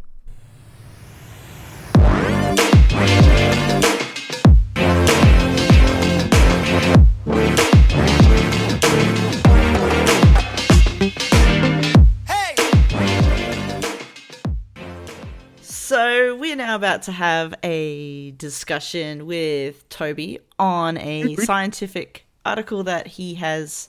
So 15.90 16.36
we're 16.36 16.54
now 16.54 16.76
about 16.76 17.02
to 17.02 17.10
have 17.10 17.52
a 17.64 18.30
discussion 18.30 19.26
with 19.26 19.88
Toby 19.88 20.38
on 20.56 20.96
a 20.98 21.34
scientific 21.34 22.26
article 22.46 22.84
that 22.84 23.08
he 23.08 23.34
has 23.34 23.88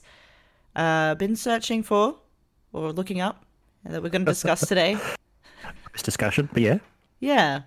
uh, 0.74 1.14
been 1.14 1.36
searching 1.36 1.84
for 1.84 2.16
or 2.72 2.90
looking 2.92 3.20
up 3.20 3.46
that 3.84 4.02
we're 4.02 4.08
going 4.08 4.24
to 4.24 4.32
discuss 4.32 4.66
today. 4.66 4.98
This 5.92 6.02
discussion, 6.02 6.48
but 6.52 6.60
yeah. 6.60 6.78
Yeah. 7.20 7.60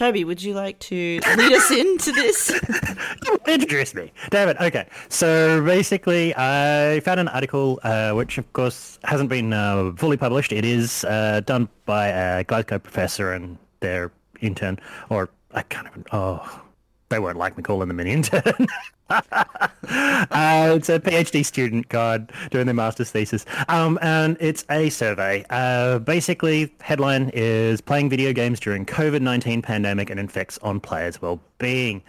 Toby, 0.00 0.24
would 0.24 0.42
you 0.42 0.54
like 0.54 0.78
to 0.78 1.20
lead 1.36 1.52
us 1.52 1.70
into 1.70 2.10
this? 2.12 2.50
Introduce 3.46 3.94
me. 3.94 4.10
Damn 4.30 4.48
it. 4.48 4.56
Okay. 4.58 4.88
So 5.10 5.62
basically, 5.62 6.34
I 6.38 7.00
found 7.00 7.20
an 7.20 7.28
article, 7.28 7.78
uh, 7.82 8.12
which 8.12 8.38
of 8.38 8.50
course 8.54 8.98
hasn't 9.04 9.28
been 9.28 9.52
uh, 9.52 9.92
fully 9.96 10.16
published. 10.16 10.52
It 10.52 10.64
is 10.64 11.04
uh, 11.04 11.42
done 11.44 11.68
by 11.84 12.06
a 12.06 12.44
Glasgow 12.44 12.78
professor 12.78 13.34
and 13.34 13.58
their 13.80 14.10
intern, 14.40 14.78
or 15.10 15.28
I 15.52 15.60
can't 15.60 15.86
even, 15.88 16.06
oh, 16.12 16.62
they 17.10 17.18
won't 17.18 17.36
like 17.36 17.58
me 17.58 17.62
calling 17.62 17.88
them 17.88 18.00
an 18.00 18.06
intern. 18.06 18.68
uh, 19.10 20.72
it's 20.76 20.88
a 20.88 21.00
PhD 21.00 21.44
student, 21.44 21.88
God, 21.88 22.32
doing 22.50 22.66
their 22.66 22.74
master's 22.74 23.10
thesis. 23.10 23.44
Um, 23.68 23.98
and 24.02 24.36
it's 24.40 24.64
a 24.70 24.90
survey. 24.90 25.44
Uh, 25.50 25.98
basically, 25.98 26.72
headline 26.80 27.30
is 27.34 27.80
playing 27.80 28.08
video 28.08 28.32
games 28.32 28.60
during 28.60 28.86
COVID-19 28.86 29.62
pandemic 29.62 30.10
and 30.10 30.20
effects 30.20 30.58
on 30.58 30.78
players' 30.80 31.20
well-being. 31.20 32.02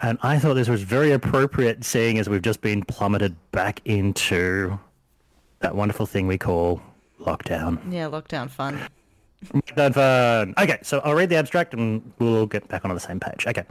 And 0.00 0.18
I 0.22 0.38
thought 0.38 0.54
this 0.54 0.68
was 0.68 0.82
very 0.82 1.12
appropriate, 1.12 1.84
seeing 1.84 2.18
as 2.18 2.28
we've 2.28 2.42
just 2.42 2.60
been 2.60 2.82
plummeted 2.82 3.36
back 3.52 3.80
into 3.84 4.78
that 5.60 5.76
wonderful 5.76 6.06
thing 6.06 6.26
we 6.26 6.38
call 6.38 6.82
lockdown. 7.20 7.78
yeah, 7.92 8.06
lockdown 8.06 8.50
fun. 8.50 8.80
Lockdown 9.52 9.94
fun. 9.94 10.54
Okay, 10.58 10.78
so 10.82 11.00
I'll 11.04 11.14
read 11.14 11.28
the 11.28 11.36
abstract 11.36 11.74
and 11.74 12.12
we'll 12.18 12.46
get 12.46 12.66
back 12.68 12.84
onto 12.84 12.94
the 12.94 13.00
same 13.00 13.20
page. 13.20 13.46
Okay. 13.46 13.64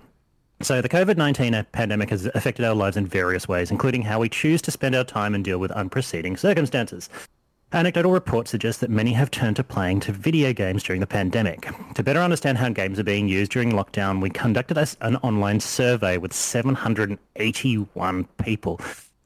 So 0.64 0.80
the 0.80 0.90
COVID-19 0.90 1.66
pandemic 1.72 2.12
has 2.12 2.28
affected 2.36 2.66
our 2.66 2.76
lives 2.76 2.96
in 2.96 3.08
various 3.08 3.48
ways, 3.48 3.72
including 3.72 4.04
how 4.04 4.20
we 4.20 4.30
choose 4.30 4.62
to 4.64 4.72
spend 4.72 4.96
our 4.96 5.04
time 5.04 5.34
and 5.34 5.44
deal 5.44 5.58
with 5.58 5.72
unpreceding 5.72 6.38
circumstances. 6.38 7.10
Anecdotal 7.74 8.12
reports 8.12 8.52
suggest 8.52 8.80
that 8.82 8.90
many 8.90 9.14
have 9.14 9.32
turned 9.32 9.56
to 9.56 9.64
playing 9.64 10.02
to 10.02 10.12
video 10.12 10.54
games 10.54 10.84
during 10.84 11.00
the 11.00 11.08
pandemic. 11.08 11.68
To 11.96 12.04
better 12.04 12.20
understand 12.20 12.60
how 12.60 12.70
games 12.70 13.00
are 13.00 13.04
being 13.04 13.28
used 13.28 13.52
during 13.52 13.72
lockdown, 13.72 14.22
we 14.22 14.30
conducted 14.30 14.78
an 15.02 15.16
online 15.18 15.60
survey 15.62 16.18
with 16.18 16.34
781 16.34 18.26
people 18.44 18.80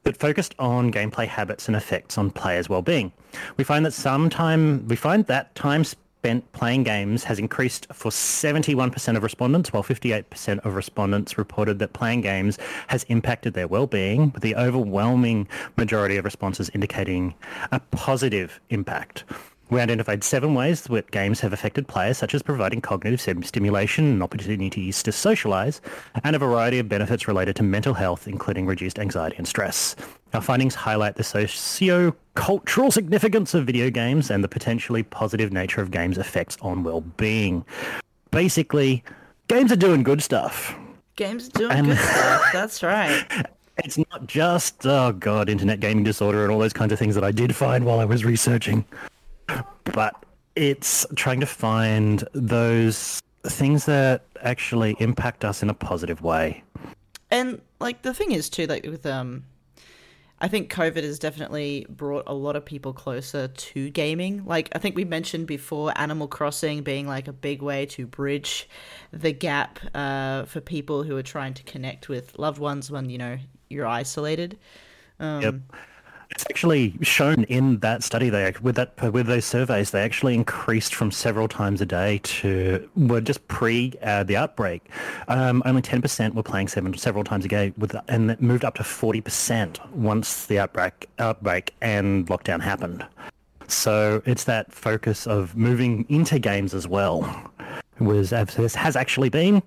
that 0.04 0.16
focused 0.16 0.54
on 0.58 0.92
gameplay 0.92 1.26
habits 1.26 1.66
and 1.66 1.76
effects 1.76 2.16
on 2.16 2.30
players' 2.30 2.68
well-being. 2.68 3.12
We 3.56 3.64
find 3.64 3.84
that 3.84 3.92
some 3.92 4.30
time, 4.30 4.86
we 4.88 4.96
find 4.96 5.26
that 5.26 5.54
time 5.54 5.84
spent 6.26 6.50
playing 6.50 6.82
games 6.82 7.22
has 7.22 7.38
increased 7.38 7.86
for 7.92 8.10
71% 8.10 9.16
of 9.16 9.22
respondents, 9.22 9.72
while 9.72 9.84
58% 9.84 10.58
of 10.66 10.74
respondents 10.74 11.38
reported 11.38 11.78
that 11.78 11.92
playing 11.92 12.20
games 12.20 12.58
has 12.88 13.04
impacted 13.04 13.54
their 13.54 13.68
well-being, 13.68 14.32
with 14.32 14.42
the 14.42 14.56
overwhelming 14.56 15.46
majority 15.76 16.16
of 16.16 16.24
responses 16.24 16.68
indicating 16.74 17.32
a 17.70 17.78
positive 17.78 18.60
impact. 18.70 19.22
We 19.68 19.80
identified 19.80 20.22
seven 20.22 20.54
ways 20.54 20.82
that 20.82 21.10
games 21.10 21.40
have 21.40 21.52
affected 21.52 21.88
players, 21.88 22.18
such 22.18 22.34
as 22.34 22.42
providing 22.42 22.80
cognitive 22.80 23.20
stimulation 23.20 24.04
and 24.04 24.22
opportunities 24.22 25.02
to 25.02 25.10
socialize, 25.10 25.80
and 26.22 26.36
a 26.36 26.38
variety 26.38 26.78
of 26.78 26.88
benefits 26.88 27.26
related 27.26 27.56
to 27.56 27.64
mental 27.64 27.92
health, 27.94 28.28
including 28.28 28.66
reduced 28.66 29.00
anxiety 29.00 29.34
and 29.38 29.48
stress. 29.48 29.96
Our 30.34 30.40
findings 30.40 30.76
highlight 30.76 31.16
the 31.16 31.24
socio-cultural 31.24 32.92
significance 32.92 33.54
of 33.54 33.66
video 33.66 33.90
games 33.90 34.30
and 34.30 34.44
the 34.44 34.48
potentially 34.48 35.02
positive 35.02 35.52
nature 35.52 35.80
of 35.82 35.90
games' 35.90 36.18
effects 36.18 36.56
on 36.62 36.84
well-being. 36.84 37.64
Basically, 38.30 39.02
games 39.48 39.72
are 39.72 39.76
doing 39.76 40.04
good 40.04 40.22
stuff. 40.22 40.76
Games 41.16 41.48
are 41.48 41.58
doing 41.58 41.72
And- 41.72 41.86
good 41.88 41.98
stuff. 41.98 42.42
That's 42.52 42.82
right. 42.82 43.24
It's 43.84 43.98
not 43.98 44.26
just, 44.26 44.86
oh 44.86 45.12
god, 45.12 45.50
internet 45.50 45.80
gaming 45.80 46.02
disorder 46.02 46.42
and 46.44 46.50
all 46.50 46.58
those 46.58 46.72
kinds 46.72 46.94
of 46.94 46.98
things 46.98 47.14
that 47.14 47.22
I 47.22 47.30
did 47.30 47.54
find 47.54 47.84
while 47.84 48.00
I 48.00 48.06
was 48.06 48.24
researching, 48.24 48.86
but 49.92 50.24
it's 50.54 51.06
trying 51.14 51.40
to 51.40 51.46
find 51.46 52.24
those 52.32 53.20
things 53.44 53.86
that 53.86 54.22
actually 54.42 54.96
impact 54.98 55.44
us 55.44 55.62
in 55.62 55.70
a 55.70 55.74
positive 55.74 56.22
way. 56.22 56.62
And 57.30 57.60
like 57.80 58.02
the 58.02 58.14
thing 58.14 58.32
is 58.32 58.48
too, 58.48 58.66
like 58.66 58.84
with 58.84 59.04
um, 59.06 59.44
I 60.38 60.48
think 60.48 60.72
COVID 60.72 61.02
has 61.02 61.18
definitely 61.18 61.86
brought 61.88 62.24
a 62.26 62.34
lot 62.34 62.56
of 62.56 62.64
people 62.64 62.92
closer 62.92 63.48
to 63.48 63.90
gaming. 63.90 64.44
Like 64.44 64.68
I 64.74 64.78
think 64.78 64.94
we 64.94 65.04
mentioned 65.04 65.46
before, 65.46 65.92
Animal 65.96 66.28
Crossing 66.28 66.82
being 66.82 67.06
like 67.06 67.26
a 67.26 67.32
big 67.32 67.62
way 67.62 67.86
to 67.86 68.06
bridge 68.06 68.68
the 69.12 69.32
gap 69.32 69.78
uh, 69.94 70.44
for 70.44 70.60
people 70.60 71.02
who 71.02 71.16
are 71.16 71.22
trying 71.22 71.54
to 71.54 71.62
connect 71.62 72.08
with 72.08 72.38
loved 72.38 72.58
ones 72.58 72.90
when 72.90 73.08
you 73.08 73.18
know 73.18 73.38
you're 73.68 73.86
isolated. 73.86 74.58
Um, 75.18 75.42
Yep. 75.42 75.54
It's 76.30 76.44
actually 76.50 76.94
shown 77.02 77.44
in 77.44 77.78
that 77.78 78.02
study. 78.02 78.30
They 78.30 78.52
with 78.60 78.76
that 78.76 79.00
with 79.12 79.26
those 79.26 79.44
surveys, 79.44 79.90
they 79.90 80.02
actually 80.02 80.34
increased 80.34 80.94
from 80.94 81.10
several 81.10 81.48
times 81.48 81.80
a 81.80 81.86
day 81.86 82.18
to 82.24 82.88
were 82.96 83.20
just 83.20 83.46
pre 83.48 83.92
uh, 84.02 84.24
the 84.24 84.36
outbreak. 84.36 84.88
Um, 85.28 85.62
only 85.64 85.82
ten 85.82 86.02
percent 86.02 86.34
were 86.34 86.42
playing 86.42 86.68
seven 86.68 86.94
several 86.94 87.24
times 87.24 87.44
a 87.44 87.48
day, 87.48 87.72
with 87.78 87.94
and 88.08 88.30
it 88.30 88.40
moved 88.40 88.64
up 88.64 88.74
to 88.76 88.84
forty 88.84 89.20
percent 89.20 89.78
once 89.94 90.46
the 90.46 90.58
outbreak 90.58 91.08
outbreak 91.18 91.74
and 91.80 92.26
lockdown 92.26 92.60
happened. 92.60 93.06
So 93.68 94.22
it's 94.26 94.44
that 94.44 94.72
focus 94.72 95.26
of 95.26 95.56
moving 95.56 96.06
into 96.08 96.38
games 96.38 96.74
as 96.74 96.86
well 96.86 97.50
was 97.98 98.30
has 98.30 98.96
actually 98.96 99.28
been 99.28 99.62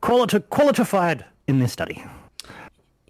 qualified 0.00 1.24
in 1.46 1.58
this 1.58 1.72
study. 1.72 2.04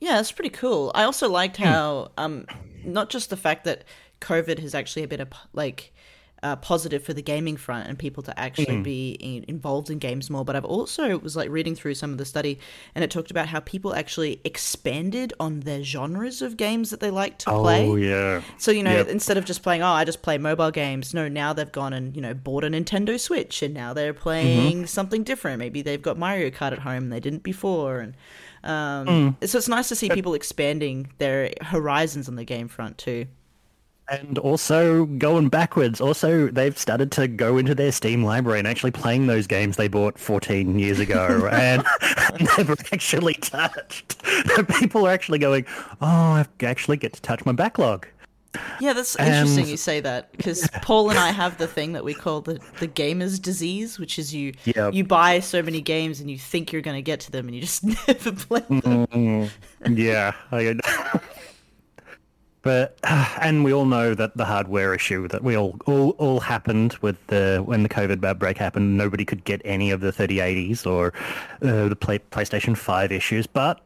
Yeah, 0.01 0.21
it's 0.21 0.33
pretty 0.33 0.51
cool. 0.51 0.93
I 0.95 1.05
also 1.05 1.29
liked 1.29 1.57
how 1.57 2.13
um, 2.17 2.47
not 2.85 3.11
just 3.11 3.31
the 3.31 3.37
fact 3.37 3.65
that 3.65 3.85
COVID 4.21 4.59
has 4.61 4.75
actually 4.75 5.07
been 5.07 5.21
a 5.21 5.29
like 5.53 5.93
uh, 6.41 6.55
positive 6.55 7.03
for 7.03 7.13
the 7.13 7.21
gaming 7.23 7.57
front 7.57 7.89
and 7.89 7.99
people 7.99 8.23
to 8.23 8.39
actually 8.39 8.81
be 8.81 9.11
in, 9.19 9.45
involved 9.49 9.91
in 9.91 9.99
games 9.99 10.31
more, 10.31 10.45
but 10.45 10.55
I've 10.55 10.65
also 10.65 11.19
was 11.19 11.35
like 11.35 11.51
reading 11.51 11.75
through 11.75 11.95
some 11.95 12.13
of 12.13 12.19
the 12.19 12.25
study 12.25 12.61
and 12.95 13.03
it 13.03 13.11
talked 13.11 13.33
about 13.33 13.49
how 13.49 13.59
people 13.59 13.93
actually 13.93 14.41
expanded 14.45 15.33
on 15.41 15.61
their 15.61 15.83
genres 15.83 16.41
of 16.41 16.57
games 16.57 16.91
that 16.91 17.01
they 17.01 17.11
like 17.11 17.39
to 17.39 17.51
play. 17.51 17.89
Oh 17.89 17.97
yeah. 17.97 18.43
So 18.57 18.71
you 18.71 18.85
know, 18.85 18.99
Yep. 18.99 19.09
instead 19.09 19.37
of 19.37 19.47
just 19.47 19.65
playing, 19.65 19.83
oh, 19.83 19.89
I 19.89 20.05
just 20.05 20.23
play 20.23 20.39
mobile 20.39 20.71
games. 20.71 21.13
No, 21.13 21.27
now 21.27 21.53
they've 21.53 21.73
gone 21.73 21.93
and 21.93 22.15
you 22.15 22.23
know 22.23 22.35
bought 22.35 22.63
a 22.63 22.69
Nintendo 22.69 23.19
Switch, 23.19 23.61
and 23.61 23.75
now 23.75 23.93
they're 23.93 24.15
playing 24.15 24.87
something 24.87 25.25
different. 25.25 25.59
Maybe 25.59 25.83
they've 25.83 26.01
got 26.01 26.17
Mario 26.17 26.51
Kart 26.51 26.71
at 26.71 26.79
home 26.81 27.09
they 27.09 27.19
didn't 27.19 27.43
before, 27.43 27.99
and 27.99 28.15
um, 28.65 29.37
so 29.45 29.59
it's 29.59 29.69
nice 29.69 29.89
to 29.89 29.97
see 29.97 30.09
people 30.11 30.35
expanding 30.35 31.11
their 31.19 31.53
horizons 31.63 32.29
on 32.29 32.37
the 32.37 32.45
game 32.45 32.69
front 32.69 32.99
too. 32.99 33.27
And 34.11 34.39
also 34.39 35.05
going 35.05 35.51
backwards. 35.51 36.01
Also, 36.01 36.49
they've 36.49 36.77
started 36.79 37.13
to 37.13 37.29
go 37.29 37.59
into 37.59 37.75
their 37.75 37.93
Steam 37.93 38.25
library 38.25 38.59
and 38.59 38.67
actually 38.67 38.91
playing 38.91 39.27
those 39.27 39.47
games 39.47 39.77
they 39.77 39.89
bought 39.89 40.19
14 40.19 40.79
years 40.79 40.99
ago 40.99 41.47
and 41.53 41.85
never 42.57 42.75
actually 42.91 43.35
touched. 43.35 44.17
People 44.81 45.07
are 45.07 45.11
actually 45.11 45.39
going, 45.39 45.67
oh, 46.01 46.07
I 46.07 46.47
actually 46.63 46.97
get 46.97 47.13
to 47.15 47.23
touch 47.23 47.45
my 47.45 47.53
backlog. 47.53 48.07
Yeah, 48.81 48.93
that's 48.95 49.15
interesting 49.17 49.67
you 49.67 49.77
say 49.77 50.01
that 50.01 50.33
because 50.33 50.69
Paul 50.83 51.11
and 51.11 51.19
I 51.19 51.31
have 51.33 51.59
the 51.59 51.67
thing 51.67 51.93
that 51.93 52.05
we 52.05 52.15
call 52.15 52.41
the 52.41 52.61
the 52.81 52.87
gamer's 52.87 53.39
disease, 53.39 53.99
which 53.99 54.19
is 54.19 54.35
you 54.35 54.55
Yep. 54.65 54.95
you 54.95 55.05
buy 55.05 55.41
so 55.41 55.63
many 55.63 55.81
games 55.81 56.21
and 56.21 56.31
you 56.31 56.39
think 56.39 56.73
you're 56.73 56.83
going 56.83 56.97
to 56.97 57.03
get 57.03 57.21
to 57.21 57.31
them 57.31 57.47
and 57.47 57.55
you 57.55 57.61
just 57.61 57.85
never 58.09 58.33
play 58.33 58.61
them. 58.69 59.51
yeah. 59.87 60.33
I, 60.51 60.79
but 62.63 62.99
and 63.41 63.65
we 63.65 63.73
all 63.73 63.85
know 63.85 64.15
that 64.15 64.37
the 64.37 64.45
hardware 64.45 64.95
issue 64.95 65.29
that 65.29 65.45
we 65.45 65.57
all 65.57 65.77
all, 65.87 66.11
all 66.11 66.41
happened 66.41 66.95
with 67.03 67.25
the 67.27 67.63
when 67.65 67.83
the 67.83 67.89
COVID 67.89 68.25
outbreak 68.25 68.57
happened, 68.57 68.97
nobody 68.97 69.25
could 69.25 69.45
get 69.45 69.61
any 69.65 69.91
of 69.91 70.01
the 70.01 70.13
3080s 70.13 70.87
or 70.87 71.13
uh, 71.63 71.89
the 71.89 71.97
play, 71.97 72.19
PlayStation 72.19 72.77
5 72.77 73.13
issues, 73.13 73.47
but 73.47 73.81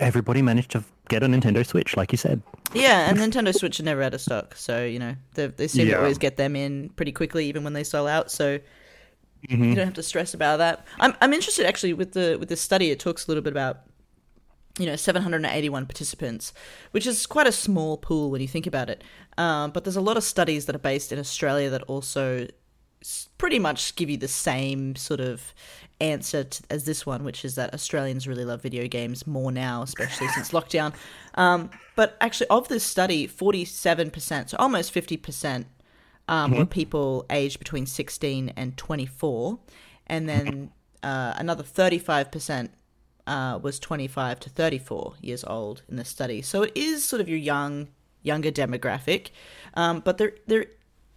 everybody 0.00 0.42
managed 0.42 0.70
to 0.72 0.84
get 1.08 1.22
a 1.22 1.26
Nintendo 1.26 1.64
Switch, 1.66 1.96
like 1.96 2.12
you 2.12 2.18
said. 2.18 2.42
Yeah, 2.74 3.08
and 3.08 3.18
Nintendo 3.18 3.54
Switch 3.54 3.80
are 3.80 3.84
never 3.84 4.02
out 4.02 4.14
of 4.14 4.20
stock, 4.20 4.54
so 4.56 4.84
you 4.84 4.98
know 4.98 5.14
they 5.34 5.46
they 5.48 5.68
seem 5.68 5.86
to 5.88 5.98
always 5.98 6.18
get 6.18 6.36
them 6.36 6.54
in 6.56 6.90
pretty 6.90 7.12
quickly, 7.12 7.46
even 7.46 7.64
when 7.64 7.72
they 7.72 7.84
sell 7.84 8.06
out. 8.06 8.30
So 8.30 8.58
Mm-hmm. 9.48 9.64
you 9.64 9.74
don't 9.76 9.84
have 9.84 9.94
to 9.94 10.02
stress 10.02 10.34
about 10.34 10.56
that. 10.56 10.84
I'm 10.98 11.14
I'm 11.20 11.32
interested 11.32 11.64
actually 11.64 11.92
with 11.92 12.10
the 12.12 12.36
with 12.40 12.48
this 12.48 12.60
study. 12.60 12.90
It 12.90 12.98
talks 12.98 13.24
a 13.26 13.30
little 13.30 13.40
bit 13.42 13.52
about 13.52 13.82
you 14.80 14.86
know 14.86 14.96
781 14.96 15.86
participants, 15.86 16.52
which 16.90 17.06
is 17.06 17.24
quite 17.24 17.46
a 17.46 17.52
small 17.52 17.98
pool 17.98 18.32
when 18.32 18.40
you 18.40 18.48
think 18.48 18.66
about 18.66 18.90
it. 18.90 19.04
Um, 19.36 19.70
but 19.70 19.84
there's 19.84 19.94
a 19.94 20.00
lot 20.00 20.16
of 20.16 20.24
studies 20.24 20.66
that 20.66 20.74
are 20.74 20.80
based 20.80 21.12
in 21.12 21.20
Australia 21.20 21.70
that 21.70 21.82
also 21.84 22.48
pretty 23.38 23.58
much 23.58 23.94
give 23.96 24.10
you 24.10 24.16
the 24.16 24.28
same 24.28 24.96
sort 24.96 25.20
of 25.20 25.54
answer 26.00 26.44
to, 26.44 26.62
as 26.70 26.84
this 26.84 27.04
one, 27.04 27.24
which 27.24 27.44
is 27.44 27.54
that 27.56 27.74
Australians 27.74 28.28
really 28.28 28.44
love 28.44 28.62
video 28.62 28.86
games 28.86 29.26
more 29.26 29.52
now, 29.52 29.82
especially 29.82 30.28
since 30.28 30.50
lockdown. 30.52 30.94
Um, 31.34 31.70
but 31.96 32.16
actually, 32.20 32.48
of 32.48 32.68
this 32.68 32.84
study, 32.84 33.26
47%, 33.26 34.50
so 34.50 34.56
almost 34.58 34.94
50%, 34.94 35.64
um, 36.28 36.52
were 36.52 36.66
people 36.66 37.24
aged 37.30 37.58
between 37.58 37.86
16 37.86 38.50
and 38.50 38.76
24. 38.76 39.58
And 40.06 40.28
then 40.28 40.70
uh, 41.02 41.34
another 41.36 41.62
35% 41.62 42.68
uh, 43.26 43.58
was 43.60 43.78
25 43.78 44.40
to 44.40 44.50
34 44.50 45.14
years 45.20 45.44
old 45.44 45.82
in 45.88 45.96
the 45.96 46.04
study. 46.04 46.42
So 46.42 46.62
it 46.62 46.72
is 46.74 47.04
sort 47.04 47.20
of 47.20 47.28
your 47.28 47.38
young, 47.38 47.88
younger 48.22 48.50
demographic. 48.50 49.30
Um, 49.74 50.00
but 50.00 50.18
there, 50.18 50.32
there 50.46 50.66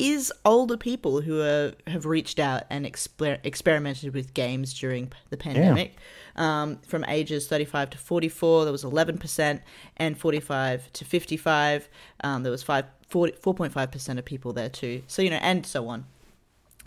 is 0.01 0.31
older 0.45 0.77
people 0.77 1.21
who 1.21 1.41
are, 1.41 1.73
have 1.87 2.05
reached 2.05 2.39
out 2.39 2.63
and 2.69 2.85
exper- 2.85 3.39
experimented 3.43 4.13
with 4.13 4.33
games 4.33 4.73
during 4.73 5.11
the 5.29 5.37
pandemic. 5.37 5.95
Um, 6.35 6.77
from 6.87 7.03
ages 7.05 7.47
35 7.47 7.91
to 7.91 7.97
44, 7.97 8.63
there 8.65 8.71
was 8.71 8.83
11%, 8.83 9.59
and 9.97 10.17
45 10.17 10.93
to 10.93 11.05
55, 11.05 11.89
um, 12.23 12.43
there 12.43 12.51
was 12.51 12.63
5, 12.63 12.85
40, 13.09 13.33
4.5% 13.33 14.17
of 14.17 14.25
people 14.25 14.53
there 14.53 14.69
too. 14.69 15.03
So, 15.07 15.21
you 15.21 15.29
know, 15.29 15.39
and 15.41 15.65
so 15.65 15.87
on. 15.89 16.05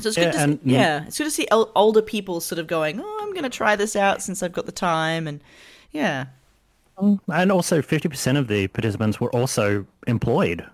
So 0.00 0.08
it's 0.08 0.16
Yeah, 0.18 0.24
good 0.24 0.32
to 0.32 0.38
and- 0.40 0.60
see, 0.64 0.70
yeah, 0.70 1.04
it's 1.06 1.18
good 1.18 1.24
to 1.24 1.30
see 1.30 1.46
older 1.52 2.02
people 2.02 2.40
sort 2.40 2.58
of 2.58 2.66
going, 2.66 3.00
oh, 3.00 3.18
I'm 3.22 3.30
going 3.32 3.44
to 3.44 3.50
try 3.50 3.76
this 3.76 3.94
out 3.94 4.22
since 4.22 4.42
I've 4.42 4.52
got 4.52 4.66
the 4.66 4.72
time, 4.72 5.26
and 5.28 5.40
yeah, 5.92 6.26
And 7.28 7.52
also, 7.52 7.82
50% 7.82 8.38
of 8.38 8.48
the 8.48 8.68
participants 8.68 9.20
were 9.20 9.30
also 9.34 9.84
employed. 10.06 10.64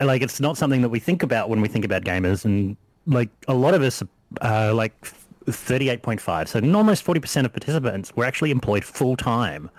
Like, 0.00 0.22
it's 0.22 0.40
not 0.40 0.56
something 0.56 0.82
that 0.82 0.88
we 0.88 1.00
think 1.00 1.22
about 1.22 1.48
when 1.48 1.60
we 1.60 1.68
think 1.68 1.84
about 1.84 2.04
gamers. 2.04 2.44
And, 2.44 2.76
like, 3.06 3.30
a 3.48 3.54
lot 3.54 3.74
of 3.74 3.82
us, 3.82 4.02
uh, 4.40 4.72
like, 4.74 4.94
38.5. 5.46 6.48
So 6.48 6.60
almost 6.76 7.04
40% 7.04 7.44
of 7.44 7.52
participants 7.52 8.14
were 8.14 8.24
actually 8.24 8.50
employed 8.50 8.84
full-time 8.84 9.70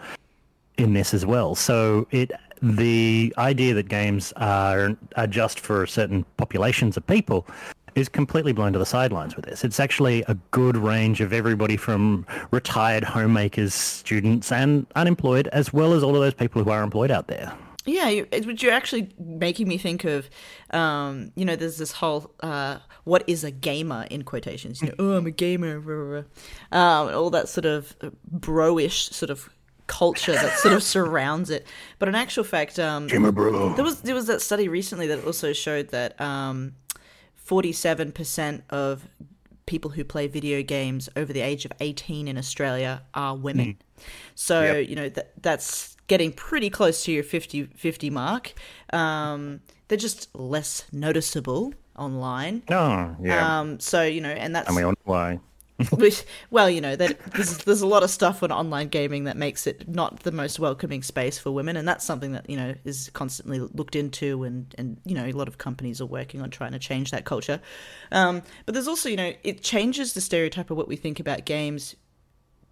in 0.77 0.93
this 0.93 1.13
as 1.13 1.25
well. 1.25 1.55
So 1.55 2.07
it 2.11 2.31
the 2.61 3.33
idea 3.37 3.73
that 3.73 3.87
games 3.87 4.33
are, 4.35 4.97
are 5.15 5.27
just 5.27 5.59
for 5.59 5.87
certain 5.87 6.25
populations 6.37 6.97
of 6.97 7.07
people 7.07 7.47
is 7.95 8.09
completely 8.09 8.51
blown 8.51 8.73
to 8.73 8.79
the 8.79 8.85
sidelines 8.85 9.35
with 9.35 9.45
this. 9.45 9.63
It's 9.63 9.79
actually 9.79 10.23
a 10.27 10.35
good 10.51 10.77
range 10.77 11.21
of 11.21 11.33
everybody 11.33 11.77
from 11.77 12.25
retired 12.51 13.03
homemakers, 13.03 13.73
students, 13.73 14.51
and 14.51 14.85
unemployed, 14.95 15.47
as 15.47 15.73
well 15.73 15.93
as 15.93 16.03
all 16.03 16.15
of 16.15 16.21
those 16.21 16.33
people 16.33 16.63
who 16.63 16.69
are 16.69 16.83
employed 16.83 17.11
out 17.11 17.27
there. 17.27 17.53
Yeah, 17.85 18.09
you, 18.09 18.27
it, 18.31 18.45
which 18.45 18.61
you're 18.61 18.73
actually 18.73 19.09
making 19.17 19.67
me 19.67 19.77
think 19.77 20.03
of, 20.03 20.29
um, 20.71 21.31
you 21.35 21.45
know, 21.45 21.55
there's 21.55 21.77
this 21.77 21.93
whole, 21.93 22.31
uh, 22.41 22.79
what 23.05 23.23
is 23.25 23.43
a 23.43 23.51
gamer 23.51 24.05
in 24.09 24.23
quotations? 24.23 24.81
You 24.81 24.89
know, 24.89 24.95
oh, 24.99 25.11
I'm 25.13 25.25
a 25.25 25.31
gamer, 25.31 25.79
rah, 25.79 25.95
rah, 25.95 26.23
rah. 26.71 27.03
Um, 27.07 27.15
all 27.15 27.29
that 27.29 27.47
sort 27.47 27.65
of 27.65 27.95
bro-ish 28.29 29.09
sort 29.09 29.29
of 29.29 29.49
culture 29.87 30.33
that 30.33 30.57
sort 30.59 30.73
of 30.73 30.83
surrounds 30.83 31.49
it. 31.49 31.67
But 31.97 32.07
in 32.07 32.15
actual 32.15 32.43
fact, 32.45 32.79
um, 32.79 33.07
Gamer 33.07 33.31
bro. 33.31 33.73
there 33.73 33.83
was 33.83 34.01
there 34.01 34.15
was 34.15 34.27
that 34.27 34.41
study 34.41 34.69
recently 34.69 35.07
that 35.07 35.25
also 35.25 35.51
showed 35.51 35.89
that 35.89 36.19
um, 36.21 36.75
47% 37.49 38.61
of 38.69 39.07
people 39.69 39.91
who 39.91 40.03
play 40.03 40.27
video 40.27 40.61
games 40.63 41.07
over 41.15 41.31
the 41.31 41.41
age 41.41 41.63
of 41.63 41.71
18 41.79 42.27
in 42.27 42.37
Australia 42.37 43.03
are 43.13 43.35
women. 43.35 43.77
So, 44.35 44.61
Yep. 44.63 44.89
you 44.89 44.95
know, 44.95 45.09
that 45.09 45.33
that's 45.41 45.95
getting 46.07 46.31
pretty 46.31 46.69
close 46.69 47.03
to 47.05 47.11
your 47.11 47.23
50 47.23 47.65
50 47.75 48.09
mark. 48.09 48.53
Um, 48.91 49.61
they're 49.87 49.97
just 50.09 50.33
less 50.35 50.85
noticeable 50.91 51.73
online. 51.97 52.63
Oh, 52.69 53.15
yeah. 53.21 53.59
Um, 53.59 53.79
so, 53.79 54.03
you 54.03 54.21
know, 54.21 54.29
and 54.43 54.55
that's 54.55 54.67
and 54.67 54.75
we 54.75 54.83
all 54.83 54.91
know 54.91 55.05
why. 55.05 55.39
which, 55.91 56.25
well, 56.51 56.69
you 56.69 56.81
know, 56.81 56.95
that 56.95 57.19
there's, 57.33 57.57
there's 57.59 57.81
a 57.81 57.87
lot 57.87 58.03
of 58.03 58.09
stuff 58.09 58.43
on 58.43 58.51
online 58.51 58.89
gaming 58.89 59.23
that 59.23 59.37
makes 59.37 59.65
it 59.65 59.87
not 59.87 60.21
the 60.21 60.31
most 60.31 60.59
welcoming 60.59 61.01
space 61.01 61.39
for 61.39 61.51
women, 61.51 61.77
and 61.77 61.87
that's 61.87 62.03
something 62.03 62.33
that 62.33 62.49
you 62.49 62.57
know 62.57 62.75
is 62.83 63.09
constantly 63.13 63.59
looked 63.59 63.95
into, 63.95 64.43
and 64.43 64.73
and 64.77 64.97
you 65.05 65.15
know 65.15 65.25
a 65.25 65.31
lot 65.31 65.47
of 65.47 65.57
companies 65.57 66.01
are 66.01 66.05
working 66.05 66.41
on 66.41 66.49
trying 66.49 66.73
to 66.73 66.79
change 66.79 67.11
that 67.11 67.23
culture. 67.23 67.61
Um, 68.11 68.41
but 68.65 68.73
there's 68.73 68.87
also 68.87 69.07
you 69.07 69.15
know 69.15 69.33
it 69.43 69.63
changes 69.63 70.13
the 70.13 70.21
stereotype 70.21 70.69
of 70.69 70.75
what 70.75 70.87
we 70.87 70.97
think 70.97 71.19
about 71.19 71.45
games 71.45 71.95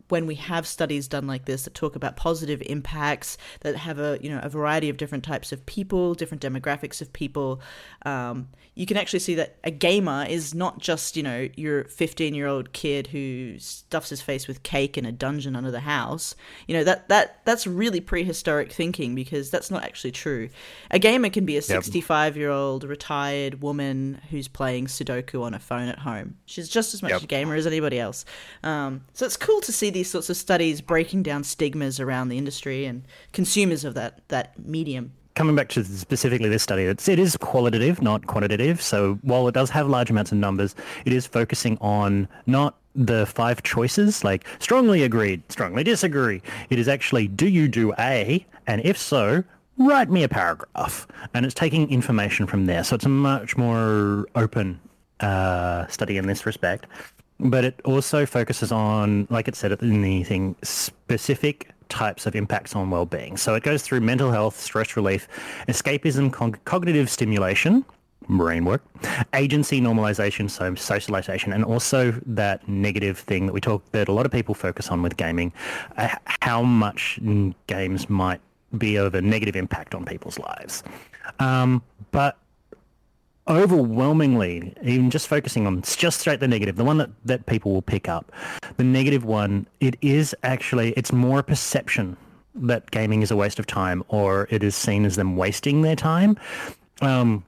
when 0.10 0.26
we 0.26 0.36
have 0.36 0.66
studies 0.66 1.08
done 1.08 1.28
like 1.28 1.46
this 1.46 1.64
that 1.64 1.74
talk 1.74 1.96
about 1.96 2.16
positive 2.16 2.62
impacts 2.66 3.38
that 3.62 3.76
have 3.76 4.00
a 4.00 4.18
you 4.22 4.30
know 4.30 4.40
a 4.42 4.50
variety 4.50 4.90
of 4.90 4.98
different 4.98 5.24
types 5.24 5.52
of 5.52 5.66
people, 5.66 6.14
different 6.14 6.42
demographics 6.42 7.02
of 7.02 7.12
people, 7.14 7.60
um, 8.06 8.48
you 8.76 8.86
can 8.86 8.98
actually 8.98 9.20
see 9.20 9.36
that 9.36 9.58
a 9.64 9.72
gamer 9.72 10.26
is 10.30 10.54
not 10.54 10.80
just 10.80 11.18
you 11.18 11.24
know 11.24 11.50
your 11.56 11.84
15 11.86 12.34
year 12.34 12.48
old 12.48 12.74
kid 12.74 13.08
who 13.08 13.58
stuffs 13.60 14.10
his 14.10 14.22
face 14.22 14.48
with 14.48 14.64
cake 14.64 14.98
in 14.98 15.06
a 15.06 15.12
dungeon 15.12 15.56
under 15.56 15.72
the 15.72 15.82
house. 15.82 16.36
You 16.68 16.76
know 16.78 16.84
that 16.84 17.10
that 17.10 17.42
that's 17.46 17.68
really 17.68 18.00
prehistoric 18.02 18.72
thinking 18.72 19.16
because 19.16 19.50
that's 19.50 19.70
not 19.72 19.84
actually 19.84 20.12
true. 20.12 20.50
A 20.92 21.00
gamer 21.00 21.30
can 21.30 21.46
be 21.46 21.58
a 21.58 21.62
65 21.62 22.38
year 22.38 22.50
old 22.50 22.84
retired 22.84 23.62
woman 23.62 24.22
who's 24.30 24.48
playing 24.48 24.88
Sudoku 24.88 25.44
on 25.44 25.54
a 25.54 25.60
phone 25.60 25.88
at 25.88 26.00
home. 26.00 26.36
She's 26.46 26.70
just 26.70 26.94
as 26.94 27.02
much 27.02 27.12
Yep. 27.12 27.24
a 27.24 27.28
gamer 27.28 27.56
as 27.56 27.66
anybody 27.68 28.00
else. 28.00 28.26
Um, 28.64 29.06
so 29.14 29.26
it's 29.26 29.38
cool 29.38 29.62
to 29.62 29.72
see 29.72 29.90
these 29.98 30.10
sorts 30.10 30.30
of 30.30 30.38
studies 30.38 30.80
breaking 30.82 31.24
down 31.24 31.44
stigmas 31.44 32.00
around 32.00 32.30
the 32.30 32.38
industry 32.38 32.86
and 32.86 33.04
consumers 33.34 33.84
of 33.84 33.94
that 33.96 34.14
that 34.28 34.48
medium. 34.60 35.12
coming 35.38 35.56
back 35.56 35.70
to 35.70 35.84
specifically 35.86 36.50
this 36.50 36.64
study, 36.64 36.84
it's, 36.84 37.08
it 37.08 37.20
is 37.20 37.38
qualitative, 37.38 38.02
not 38.02 38.26
quantitative. 38.26 38.82
So 38.82 39.20
while 39.22 39.48
it 39.48 39.54
does 39.54 39.70
have 39.70 39.88
large 39.88 40.10
amounts 40.10 40.32
of 40.32 40.40
numbers, 40.40 40.76
it 41.06 41.14
is 41.14 41.28
focusing 41.28 41.78
on 41.80 42.28
not 42.48 42.76
the 42.96 43.28
five 43.28 43.62
choices, 43.62 44.24
like 44.24 44.46
strongly 44.58 45.04
agreed, 45.04 45.44
strongly 45.52 45.84
disagree. 45.84 46.42
It 46.72 46.80
is 46.80 46.88
actually, 46.88 47.28
do 47.28 47.48
you 47.48 47.68
do 47.68 47.94
A? 48.00 48.46
And 48.66 48.82
if 48.84 48.98
so, 48.98 49.44
write 49.78 50.10
me 50.10 50.24
a 50.24 50.30
paragraph. 50.30 51.08
And 51.36 51.46
it's 51.46 51.54
taking 51.54 51.88
information 51.92 52.48
from 52.48 52.66
there. 52.66 52.84
So 52.84 52.96
it's 52.96 53.06
a 53.06 53.10
much 53.10 53.56
more 53.58 54.28
open 54.34 54.80
uh, 55.20 55.86
study 55.86 56.18
in 56.18 56.26
this 56.26 56.48
respect. 56.48 56.88
But 57.40 57.66
it 57.66 57.82
also 57.86 58.26
focuses 58.26 58.72
on, 58.72 59.28
like 59.30 59.48
it 59.48 59.56
said 59.56 59.72
in 59.82 60.02
the 60.02 60.24
thing, 60.24 60.56
specific 60.64 61.72
types 61.90 62.26
of 62.26 62.36
impacts 62.36 62.76
on 62.76 62.90
well-being. 62.90 63.38
So 63.38 63.56
it 63.56 63.64
goes 63.64 63.82
through 63.84 64.02
mental 64.02 64.32
health, 64.32 64.60
stress 64.60 64.96
relief, 64.98 65.28
escapism, 65.68 66.34
con- 66.34 66.58
cognitive 66.66 67.10
stimulation, 67.10 67.86
brain 68.28 68.66
work, 68.66 68.84
agency 69.34 69.80
normalization, 69.80 70.50
so 70.50 70.76
socialization, 70.76 71.54
and 71.54 71.64
also 71.64 72.12
that 72.26 72.68
negative 72.68 73.20
thing 73.20 73.46
that 73.46 73.54
we 73.54 73.62
talk 73.62 73.90
that 73.92 74.08
a 74.08 74.12
lot 74.12 74.26
of 74.26 74.32
people 74.32 74.54
focus 74.54 74.90
on 74.90 75.02
with 75.02 75.16
gaming, 75.16 75.54
uh, 75.98 76.10
how 76.42 76.62
much 76.62 77.20
games 77.68 78.10
might 78.10 78.42
be 78.78 78.98
of 78.98 79.16
a 79.16 79.22
negative 79.22 79.56
impact 79.56 79.96
on 79.96 80.04
people's 80.04 80.38
lives. 80.40 80.84
Um, 81.40 81.82
but 82.12 82.38
overwhelmingly, 83.48 84.74
even 84.84 85.10
just 85.10 85.28
focusing 85.28 85.66
on 85.66 85.82
just 85.82 86.20
straight 86.20 86.40
the 86.40 86.48
negative, 86.48 86.76
the 86.76 86.84
one 86.84 86.98
that, 86.98 87.10
that 87.26 87.46
people 87.46 87.74
will 87.74 87.82
pick 87.82 88.10
up, 88.10 88.32
the 88.78 88.84
negative 88.84 89.26
one, 89.26 89.68
it 89.80 89.96
is 90.02 90.36
actually, 90.44 90.92
it's 90.92 91.12
more 91.12 91.40
a 91.40 91.44
perception 91.44 92.18
that 92.56 92.90
gaming 92.92 93.22
is 93.22 93.32
a 93.32 93.36
waste 93.36 93.60
of 93.60 93.68
time 93.68 94.04
or 94.08 94.48
it 94.50 94.64
is 94.64 94.76
seen 94.76 95.06
as 95.06 95.16
them 95.16 95.36
wasting 95.38 95.82
their 95.82 95.96
time. 95.96 96.38
Um, 97.02 97.46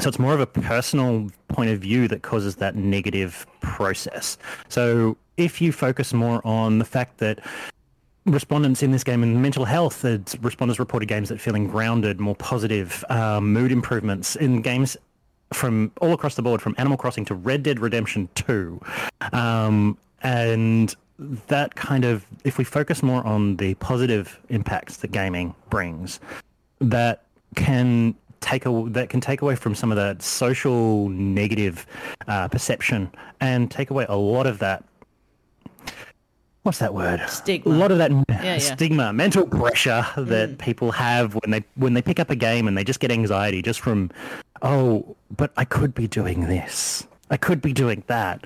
so 0.00 0.08
it's 0.08 0.18
more 0.18 0.34
of 0.34 0.40
a 0.40 0.46
personal 0.46 1.28
point 1.48 1.70
of 1.70 1.80
view 1.80 2.08
that 2.08 2.22
causes 2.22 2.56
that 2.56 2.76
negative 2.76 3.46
process. 3.60 4.38
So 4.68 5.16
if 5.36 5.60
you 5.60 5.72
focus 5.72 6.12
more 6.12 6.40
on 6.46 6.78
the 6.78 6.84
fact 6.84 7.18
that 7.18 7.40
respondents 8.26 8.82
in 8.82 8.92
this 8.92 9.04
game 9.04 9.22
and 9.22 9.42
mental 9.42 9.64
health, 9.64 10.04
respondents 10.40 10.78
reported 10.78 11.06
games 11.06 11.28
that 11.28 11.40
feeling 11.40 11.66
grounded, 11.66 12.20
more 12.20 12.36
positive, 12.36 13.04
um, 13.08 13.52
mood 13.52 13.72
improvements 13.72 14.36
in 14.36 14.62
games 14.62 14.96
from 15.52 15.92
all 16.00 16.12
across 16.12 16.34
the 16.34 16.42
board, 16.42 16.62
from 16.62 16.74
Animal 16.78 16.96
Crossing 16.96 17.24
to 17.26 17.34
Red 17.34 17.62
Dead 17.62 17.80
Redemption 17.80 18.28
2. 18.34 18.80
Um, 19.32 19.98
and 20.22 20.94
that 21.48 21.74
kind 21.74 22.04
of, 22.04 22.26
if 22.44 22.58
we 22.58 22.64
focus 22.64 23.02
more 23.02 23.24
on 23.26 23.56
the 23.56 23.74
positive 23.74 24.38
impacts 24.48 24.98
that 24.98 25.12
gaming 25.12 25.54
brings, 25.70 26.20
that 26.80 27.24
can 27.54 28.14
take 28.40 28.66
a, 28.66 28.84
that 28.88 29.08
can 29.08 29.20
take 29.20 29.42
away 29.42 29.54
from 29.54 29.74
some 29.74 29.92
of 29.92 29.96
that 29.96 30.22
social 30.22 31.08
negative 31.08 31.86
uh, 32.26 32.48
perception 32.48 33.10
and 33.40 33.70
take 33.70 33.90
away 33.90 34.04
a 34.08 34.16
lot 34.16 34.46
of 34.46 34.58
that 34.58 34.84
what's 36.62 36.78
that 36.78 36.94
word? 36.94 37.20
Stigma. 37.28 37.74
A 37.74 37.76
lot 37.76 37.90
of 37.90 37.98
that 37.98 38.12
yeah. 38.28 38.58
stigma, 38.58 39.12
mental 39.12 39.46
pressure 39.46 40.06
that 40.16 40.58
people 40.58 40.92
have 40.92 41.34
when 41.34 41.50
they 41.50 41.64
when 41.74 41.94
they 41.94 42.02
pick 42.02 42.20
up 42.20 42.30
a 42.30 42.36
game 42.36 42.68
and 42.68 42.76
they 42.76 42.84
just 42.84 43.00
get 43.00 43.10
anxiety 43.10 43.62
just 43.62 43.80
from, 43.80 44.10
oh, 44.62 45.16
but 45.34 45.52
I 45.56 45.64
could 45.64 45.94
be 45.94 46.08
doing 46.08 46.48
this. 46.48 47.06
I 47.30 47.36
could 47.36 47.60
be 47.60 47.72
doing 47.72 48.04
that. 48.06 48.44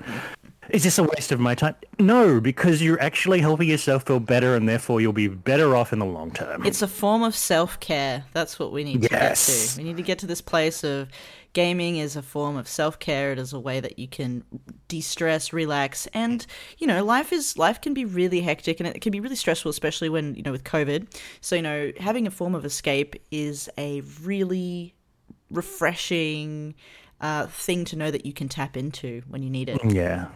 Is 0.69 0.83
this 0.83 0.97
a 0.97 1.03
waste 1.03 1.31
of 1.31 1.39
my 1.39 1.55
time? 1.55 1.75
No, 1.97 2.41
because 2.41 2.81
you're 2.81 3.01
actually 3.01 3.39
helping 3.39 3.69
yourself 3.69 4.03
feel 4.03 4.19
better 4.19 4.55
and 4.55 4.67
therefore 4.67 4.99
you'll 4.99 5.13
be 5.13 5.29
better 5.29 5.75
off 5.75 5.93
in 5.93 5.99
the 5.99 6.05
long 6.05 6.31
term. 6.31 6.65
It's 6.65 6.81
a 6.81 6.87
form 6.87 7.23
of 7.23 7.35
self 7.35 7.79
care. 7.79 8.25
That's 8.33 8.59
what 8.59 8.73
we 8.73 8.83
need 8.83 9.01
to 9.03 9.07
get 9.07 9.35
to. 9.37 9.77
We 9.77 9.83
need 9.83 9.97
to 9.97 10.03
get 10.03 10.19
to 10.19 10.27
this 10.27 10.41
place 10.41 10.83
of 10.83 11.07
gaming 11.53 11.97
is 11.97 12.15
a 12.15 12.21
form 12.21 12.57
of 12.57 12.67
self 12.67 12.99
care. 12.99 13.31
It 13.31 13.39
is 13.39 13.53
a 13.53 13.59
way 13.59 13.79
that 13.79 13.97
you 13.97 14.09
can 14.09 14.43
de 14.89 14.99
stress, 14.99 15.53
relax, 15.53 16.05
and 16.07 16.45
you 16.79 16.87
know, 16.87 17.03
life 17.03 17.31
is 17.31 17.57
life 17.57 17.79
can 17.79 17.93
be 17.93 18.03
really 18.03 18.41
hectic 18.41 18.81
and 18.81 18.87
it 18.87 19.01
can 19.01 19.11
be 19.11 19.21
really 19.21 19.35
stressful, 19.37 19.69
especially 19.69 20.09
when 20.09 20.35
you 20.35 20.43
know 20.43 20.51
with 20.51 20.65
COVID. 20.65 21.13
So 21.39 21.55
you 21.55 21.61
know, 21.61 21.91
having 21.97 22.27
a 22.27 22.31
form 22.31 22.55
of 22.55 22.65
escape 22.65 23.15
is 23.31 23.69
a 23.77 24.01
really 24.21 24.96
refreshing 25.51 26.75
uh, 27.21 27.47
thing 27.47 27.85
to 27.85 27.95
know 27.95 28.11
that 28.11 28.25
you 28.25 28.33
can 28.33 28.49
tap 28.49 28.75
into 28.77 29.21
when 29.27 29.43
you 29.43 29.49
need 29.49 29.69
it. 29.69 29.79
Yeah. 29.85 30.27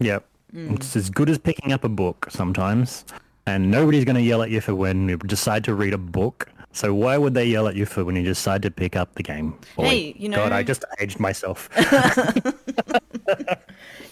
Yep. 0.00 0.24
It's 0.52 0.96
as 0.96 1.10
good 1.10 1.28
as 1.28 1.38
picking 1.38 1.72
up 1.72 1.84
a 1.84 1.88
book 1.88 2.28
sometimes. 2.30 3.04
And 3.46 3.70
nobody's 3.70 4.04
going 4.04 4.16
to 4.16 4.22
yell 4.22 4.42
at 4.42 4.50
you 4.50 4.60
for 4.60 4.74
when 4.74 5.08
you 5.08 5.16
decide 5.18 5.64
to 5.64 5.74
read 5.74 5.94
a 5.94 5.98
book. 5.98 6.50
So 6.72 6.94
why 6.94 7.18
would 7.18 7.34
they 7.34 7.46
yell 7.46 7.66
at 7.66 7.76
you 7.76 7.86
for 7.86 8.04
when 8.04 8.14
you 8.16 8.22
decide 8.22 8.62
to 8.62 8.70
pick 8.70 8.94
up 8.94 9.14
the 9.14 9.22
Game 9.22 9.58
Boy? 9.76 9.84
Hey, 9.84 10.14
you 10.18 10.28
God, 10.30 10.50
know- 10.50 10.56
I 10.56 10.62
just 10.62 10.84
aged 11.00 11.18
myself. 11.18 11.68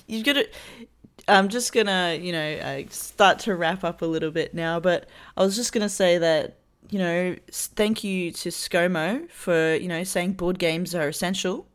You've 0.06 0.24
got 0.24 0.34
to. 0.34 0.48
I'm 1.28 1.48
just 1.48 1.72
gonna, 1.72 2.16
you 2.20 2.32
know, 2.32 2.84
start 2.90 3.40
to 3.40 3.56
wrap 3.56 3.82
up 3.82 4.00
a 4.00 4.06
little 4.06 4.30
bit 4.30 4.54
now, 4.54 4.78
but 4.78 5.08
I 5.36 5.42
was 5.42 5.56
just 5.56 5.72
gonna 5.72 5.88
say 5.88 6.18
that, 6.18 6.58
you 6.90 6.98
know, 6.98 7.36
thank 7.50 8.04
you 8.04 8.30
to 8.32 8.48
ScoMo 8.50 9.30
for, 9.30 9.74
you 9.74 9.88
know, 9.88 10.04
saying 10.04 10.34
board 10.34 10.58
games 10.58 10.94
are 10.94 11.08
essential, 11.08 11.66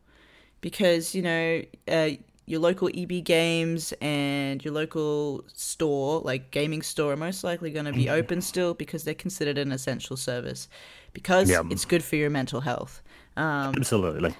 because 0.60 1.14
you 1.14 1.22
know, 1.22 1.62
uh, 1.88 2.10
your 2.46 2.60
local 2.60 2.90
EB 2.92 3.24
Games 3.24 3.92
and 4.00 4.64
your 4.64 4.74
local 4.74 5.44
store, 5.54 6.20
like 6.20 6.50
gaming 6.50 6.82
store, 6.82 7.12
are 7.12 7.16
most 7.16 7.44
likely 7.44 7.70
going 7.70 7.84
to 7.86 7.92
be 7.92 8.08
open 8.10 8.40
still 8.40 8.74
because 8.74 9.04
they're 9.04 9.14
considered 9.14 9.58
an 9.58 9.70
essential 9.72 10.16
service, 10.16 10.68
because 11.12 11.48
Yeah. 11.48 11.62
it's 11.70 11.84
good 11.84 12.02
for 12.02 12.16
your 12.16 12.30
mental 12.30 12.60
health. 12.60 13.00
Um, 13.36 13.74
Absolutely. 13.76 14.34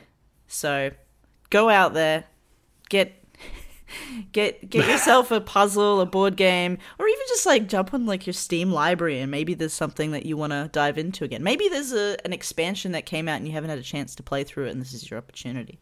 so 0.49 0.91
go 1.51 1.69
out 1.69 1.95
there, 1.95 2.25
get 2.89 3.22
get 4.33 4.69
get 4.71 4.89
yourself 4.89 5.31
a 5.31 5.41
puzzle, 5.41 6.01
a 6.01 6.07
board 6.07 6.37
game, 6.37 6.79
or 6.99 7.07
even 7.09 7.25
just 7.29 7.47
like 7.47 7.69
jump 7.69 7.93
on 7.95 8.07
like 8.07 8.27
your 8.27 8.35
Steam 8.35 8.71
library 8.73 9.21
and 9.21 9.31
maybe 9.31 9.55
there's 9.55 9.73
something 9.73 10.13
that 10.13 10.27
you 10.27 10.37
want 10.37 10.53
to 10.53 10.69
dive 10.73 10.99
into 10.99 11.25
again. 11.25 11.43
Maybe 11.43 11.69
there's 11.69 11.93
a, 11.93 12.17
an 12.25 12.33
expansion 12.33 12.93
that 12.93 13.07
came 13.07 13.29
out 13.29 13.37
and 13.37 13.47
you 13.47 13.53
haven't 13.53 13.71
had 13.71 13.79
a 13.79 13.83
chance 13.83 14.15
to 14.17 14.23
play 14.23 14.45
through 14.45 14.67
it, 14.67 14.71
and 14.71 14.81
this 14.81 14.93
is 14.93 15.11
your 15.11 15.19
opportunity. 15.19 15.79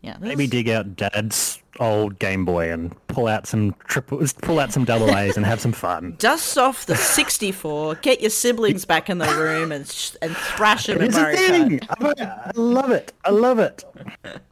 Yeah, 0.00 0.16
Maybe 0.20 0.46
dig 0.46 0.68
out 0.68 0.94
Dad's 0.94 1.60
old 1.80 2.20
Game 2.20 2.44
Boy 2.44 2.70
and 2.72 2.94
pull 3.08 3.26
out 3.26 3.48
some 3.48 3.74
triples, 3.88 4.32
pull 4.32 4.60
out 4.60 4.72
some 4.72 4.84
double 4.84 5.12
A's 5.16 5.36
and 5.36 5.44
have 5.44 5.60
some 5.60 5.72
fun. 5.72 6.14
dust 6.20 6.56
off 6.56 6.86
the 6.86 6.94
64, 6.94 7.96
get 7.96 8.20
your 8.20 8.30
siblings 8.30 8.84
back 8.84 9.10
in 9.10 9.18
the 9.18 9.26
room 9.26 9.72
and 9.72 9.88
sh- 9.88 10.12
and 10.22 10.36
thrash 10.36 10.86
them 10.86 10.98
in 10.98 11.04
It's 11.08 11.16
a 11.16 11.20
Mario 11.22 11.36
thing. 11.36 11.78
Kart. 11.80 12.20
I 12.20 12.52
love 12.54 12.92
it. 12.92 13.12
I 13.24 13.30
love 13.30 13.58
it. 13.58 13.84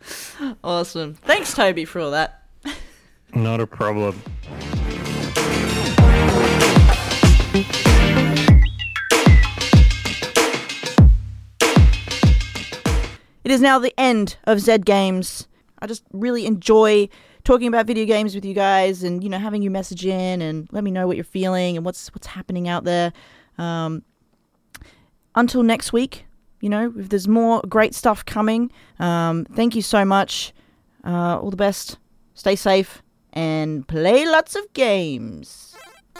Awesome. 0.64 1.14
Thanks, 1.14 1.54
Toby, 1.54 1.84
for 1.84 2.00
all 2.00 2.10
that. 2.10 2.42
Not 3.36 3.60
a 3.60 3.66
problem. 3.66 4.18
It 13.44 13.50
is 13.50 13.60
now 13.60 13.78
the 13.78 13.92
end 13.98 14.38
of 14.44 14.58
Zed 14.60 14.86
Games. 14.86 15.48
I 15.80 15.86
just 15.86 16.02
really 16.14 16.46
enjoy 16.46 17.10
talking 17.44 17.68
about 17.68 17.84
video 17.84 18.06
games 18.06 18.34
with 18.34 18.42
you 18.42 18.54
guys, 18.54 19.02
and 19.02 19.22
you 19.22 19.28
know, 19.28 19.38
having 19.38 19.60
you 19.60 19.70
message 19.70 20.06
in 20.06 20.40
and 20.40 20.66
let 20.72 20.82
me 20.82 20.90
know 20.90 21.06
what 21.06 21.18
you're 21.18 21.24
feeling 21.24 21.76
and 21.76 21.84
what's 21.84 22.08
what's 22.14 22.28
happening 22.28 22.68
out 22.68 22.84
there. 22.84 23.12
Um, 23.58 24.02
until 25.34 25.62
next 25.62 25.92
week, 25.92 26.24
you 26.62 26.70
know, 26.70 26.90
if 26.96 27.10
there's 27.10 27.28
more 27.28 27.60
great 27.68 27.94
stuff 27.94 28.24
coming, 28.24 28.72
um, 28.98 29.44
thank 29.44 29.76
you 29.76 29.82
so 29.82 30.06
much. 30.06 30.54
Uh, 31.04 31.38
all 31.38 31.50
the 31.50 31.56
best. 31.56 31.98
Stay 32.32 32.56
safe 32.56 33.02
and 33.36 33.86
play 33.86 34.26
lots 34.26 34.56
of 34.56 34.72
games. 34.72 35.76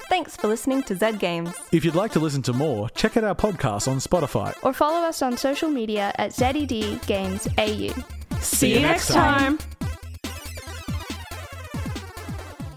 Thanks 0.08 0.36
for 0.36 0.46
listening 0.46 0.84
to 0.84 0.94
Zed 0.94 1.18
Games. 1.18 1.52
If 1.72 1.84
you'd 1.84 1.96
like 1.96 2.12
to 2.12 2.20
listen 2.20 2.42
to 2.42 2.52
more, 2.52 2.88
check 2.90 3.16
out 3.16 3.24
our 3.24 3.34
podcast 3.34 3.88
on 3.88 3.96
Spotify. 3.96 4.54
Or 4.62 4.72
follow 4.72 5.08
us 5.08 5.22
on 5.22 5.36
social 5.36 5.68
media 5.68 6.12
at 6.16 6.32
ZED 6.32 7.00
Games 7.06 7.48
AU. 7.58 7.92
See 8.40 8.74
you 8.74 8.80
next 8.80 9.08
time. 9.08 9.58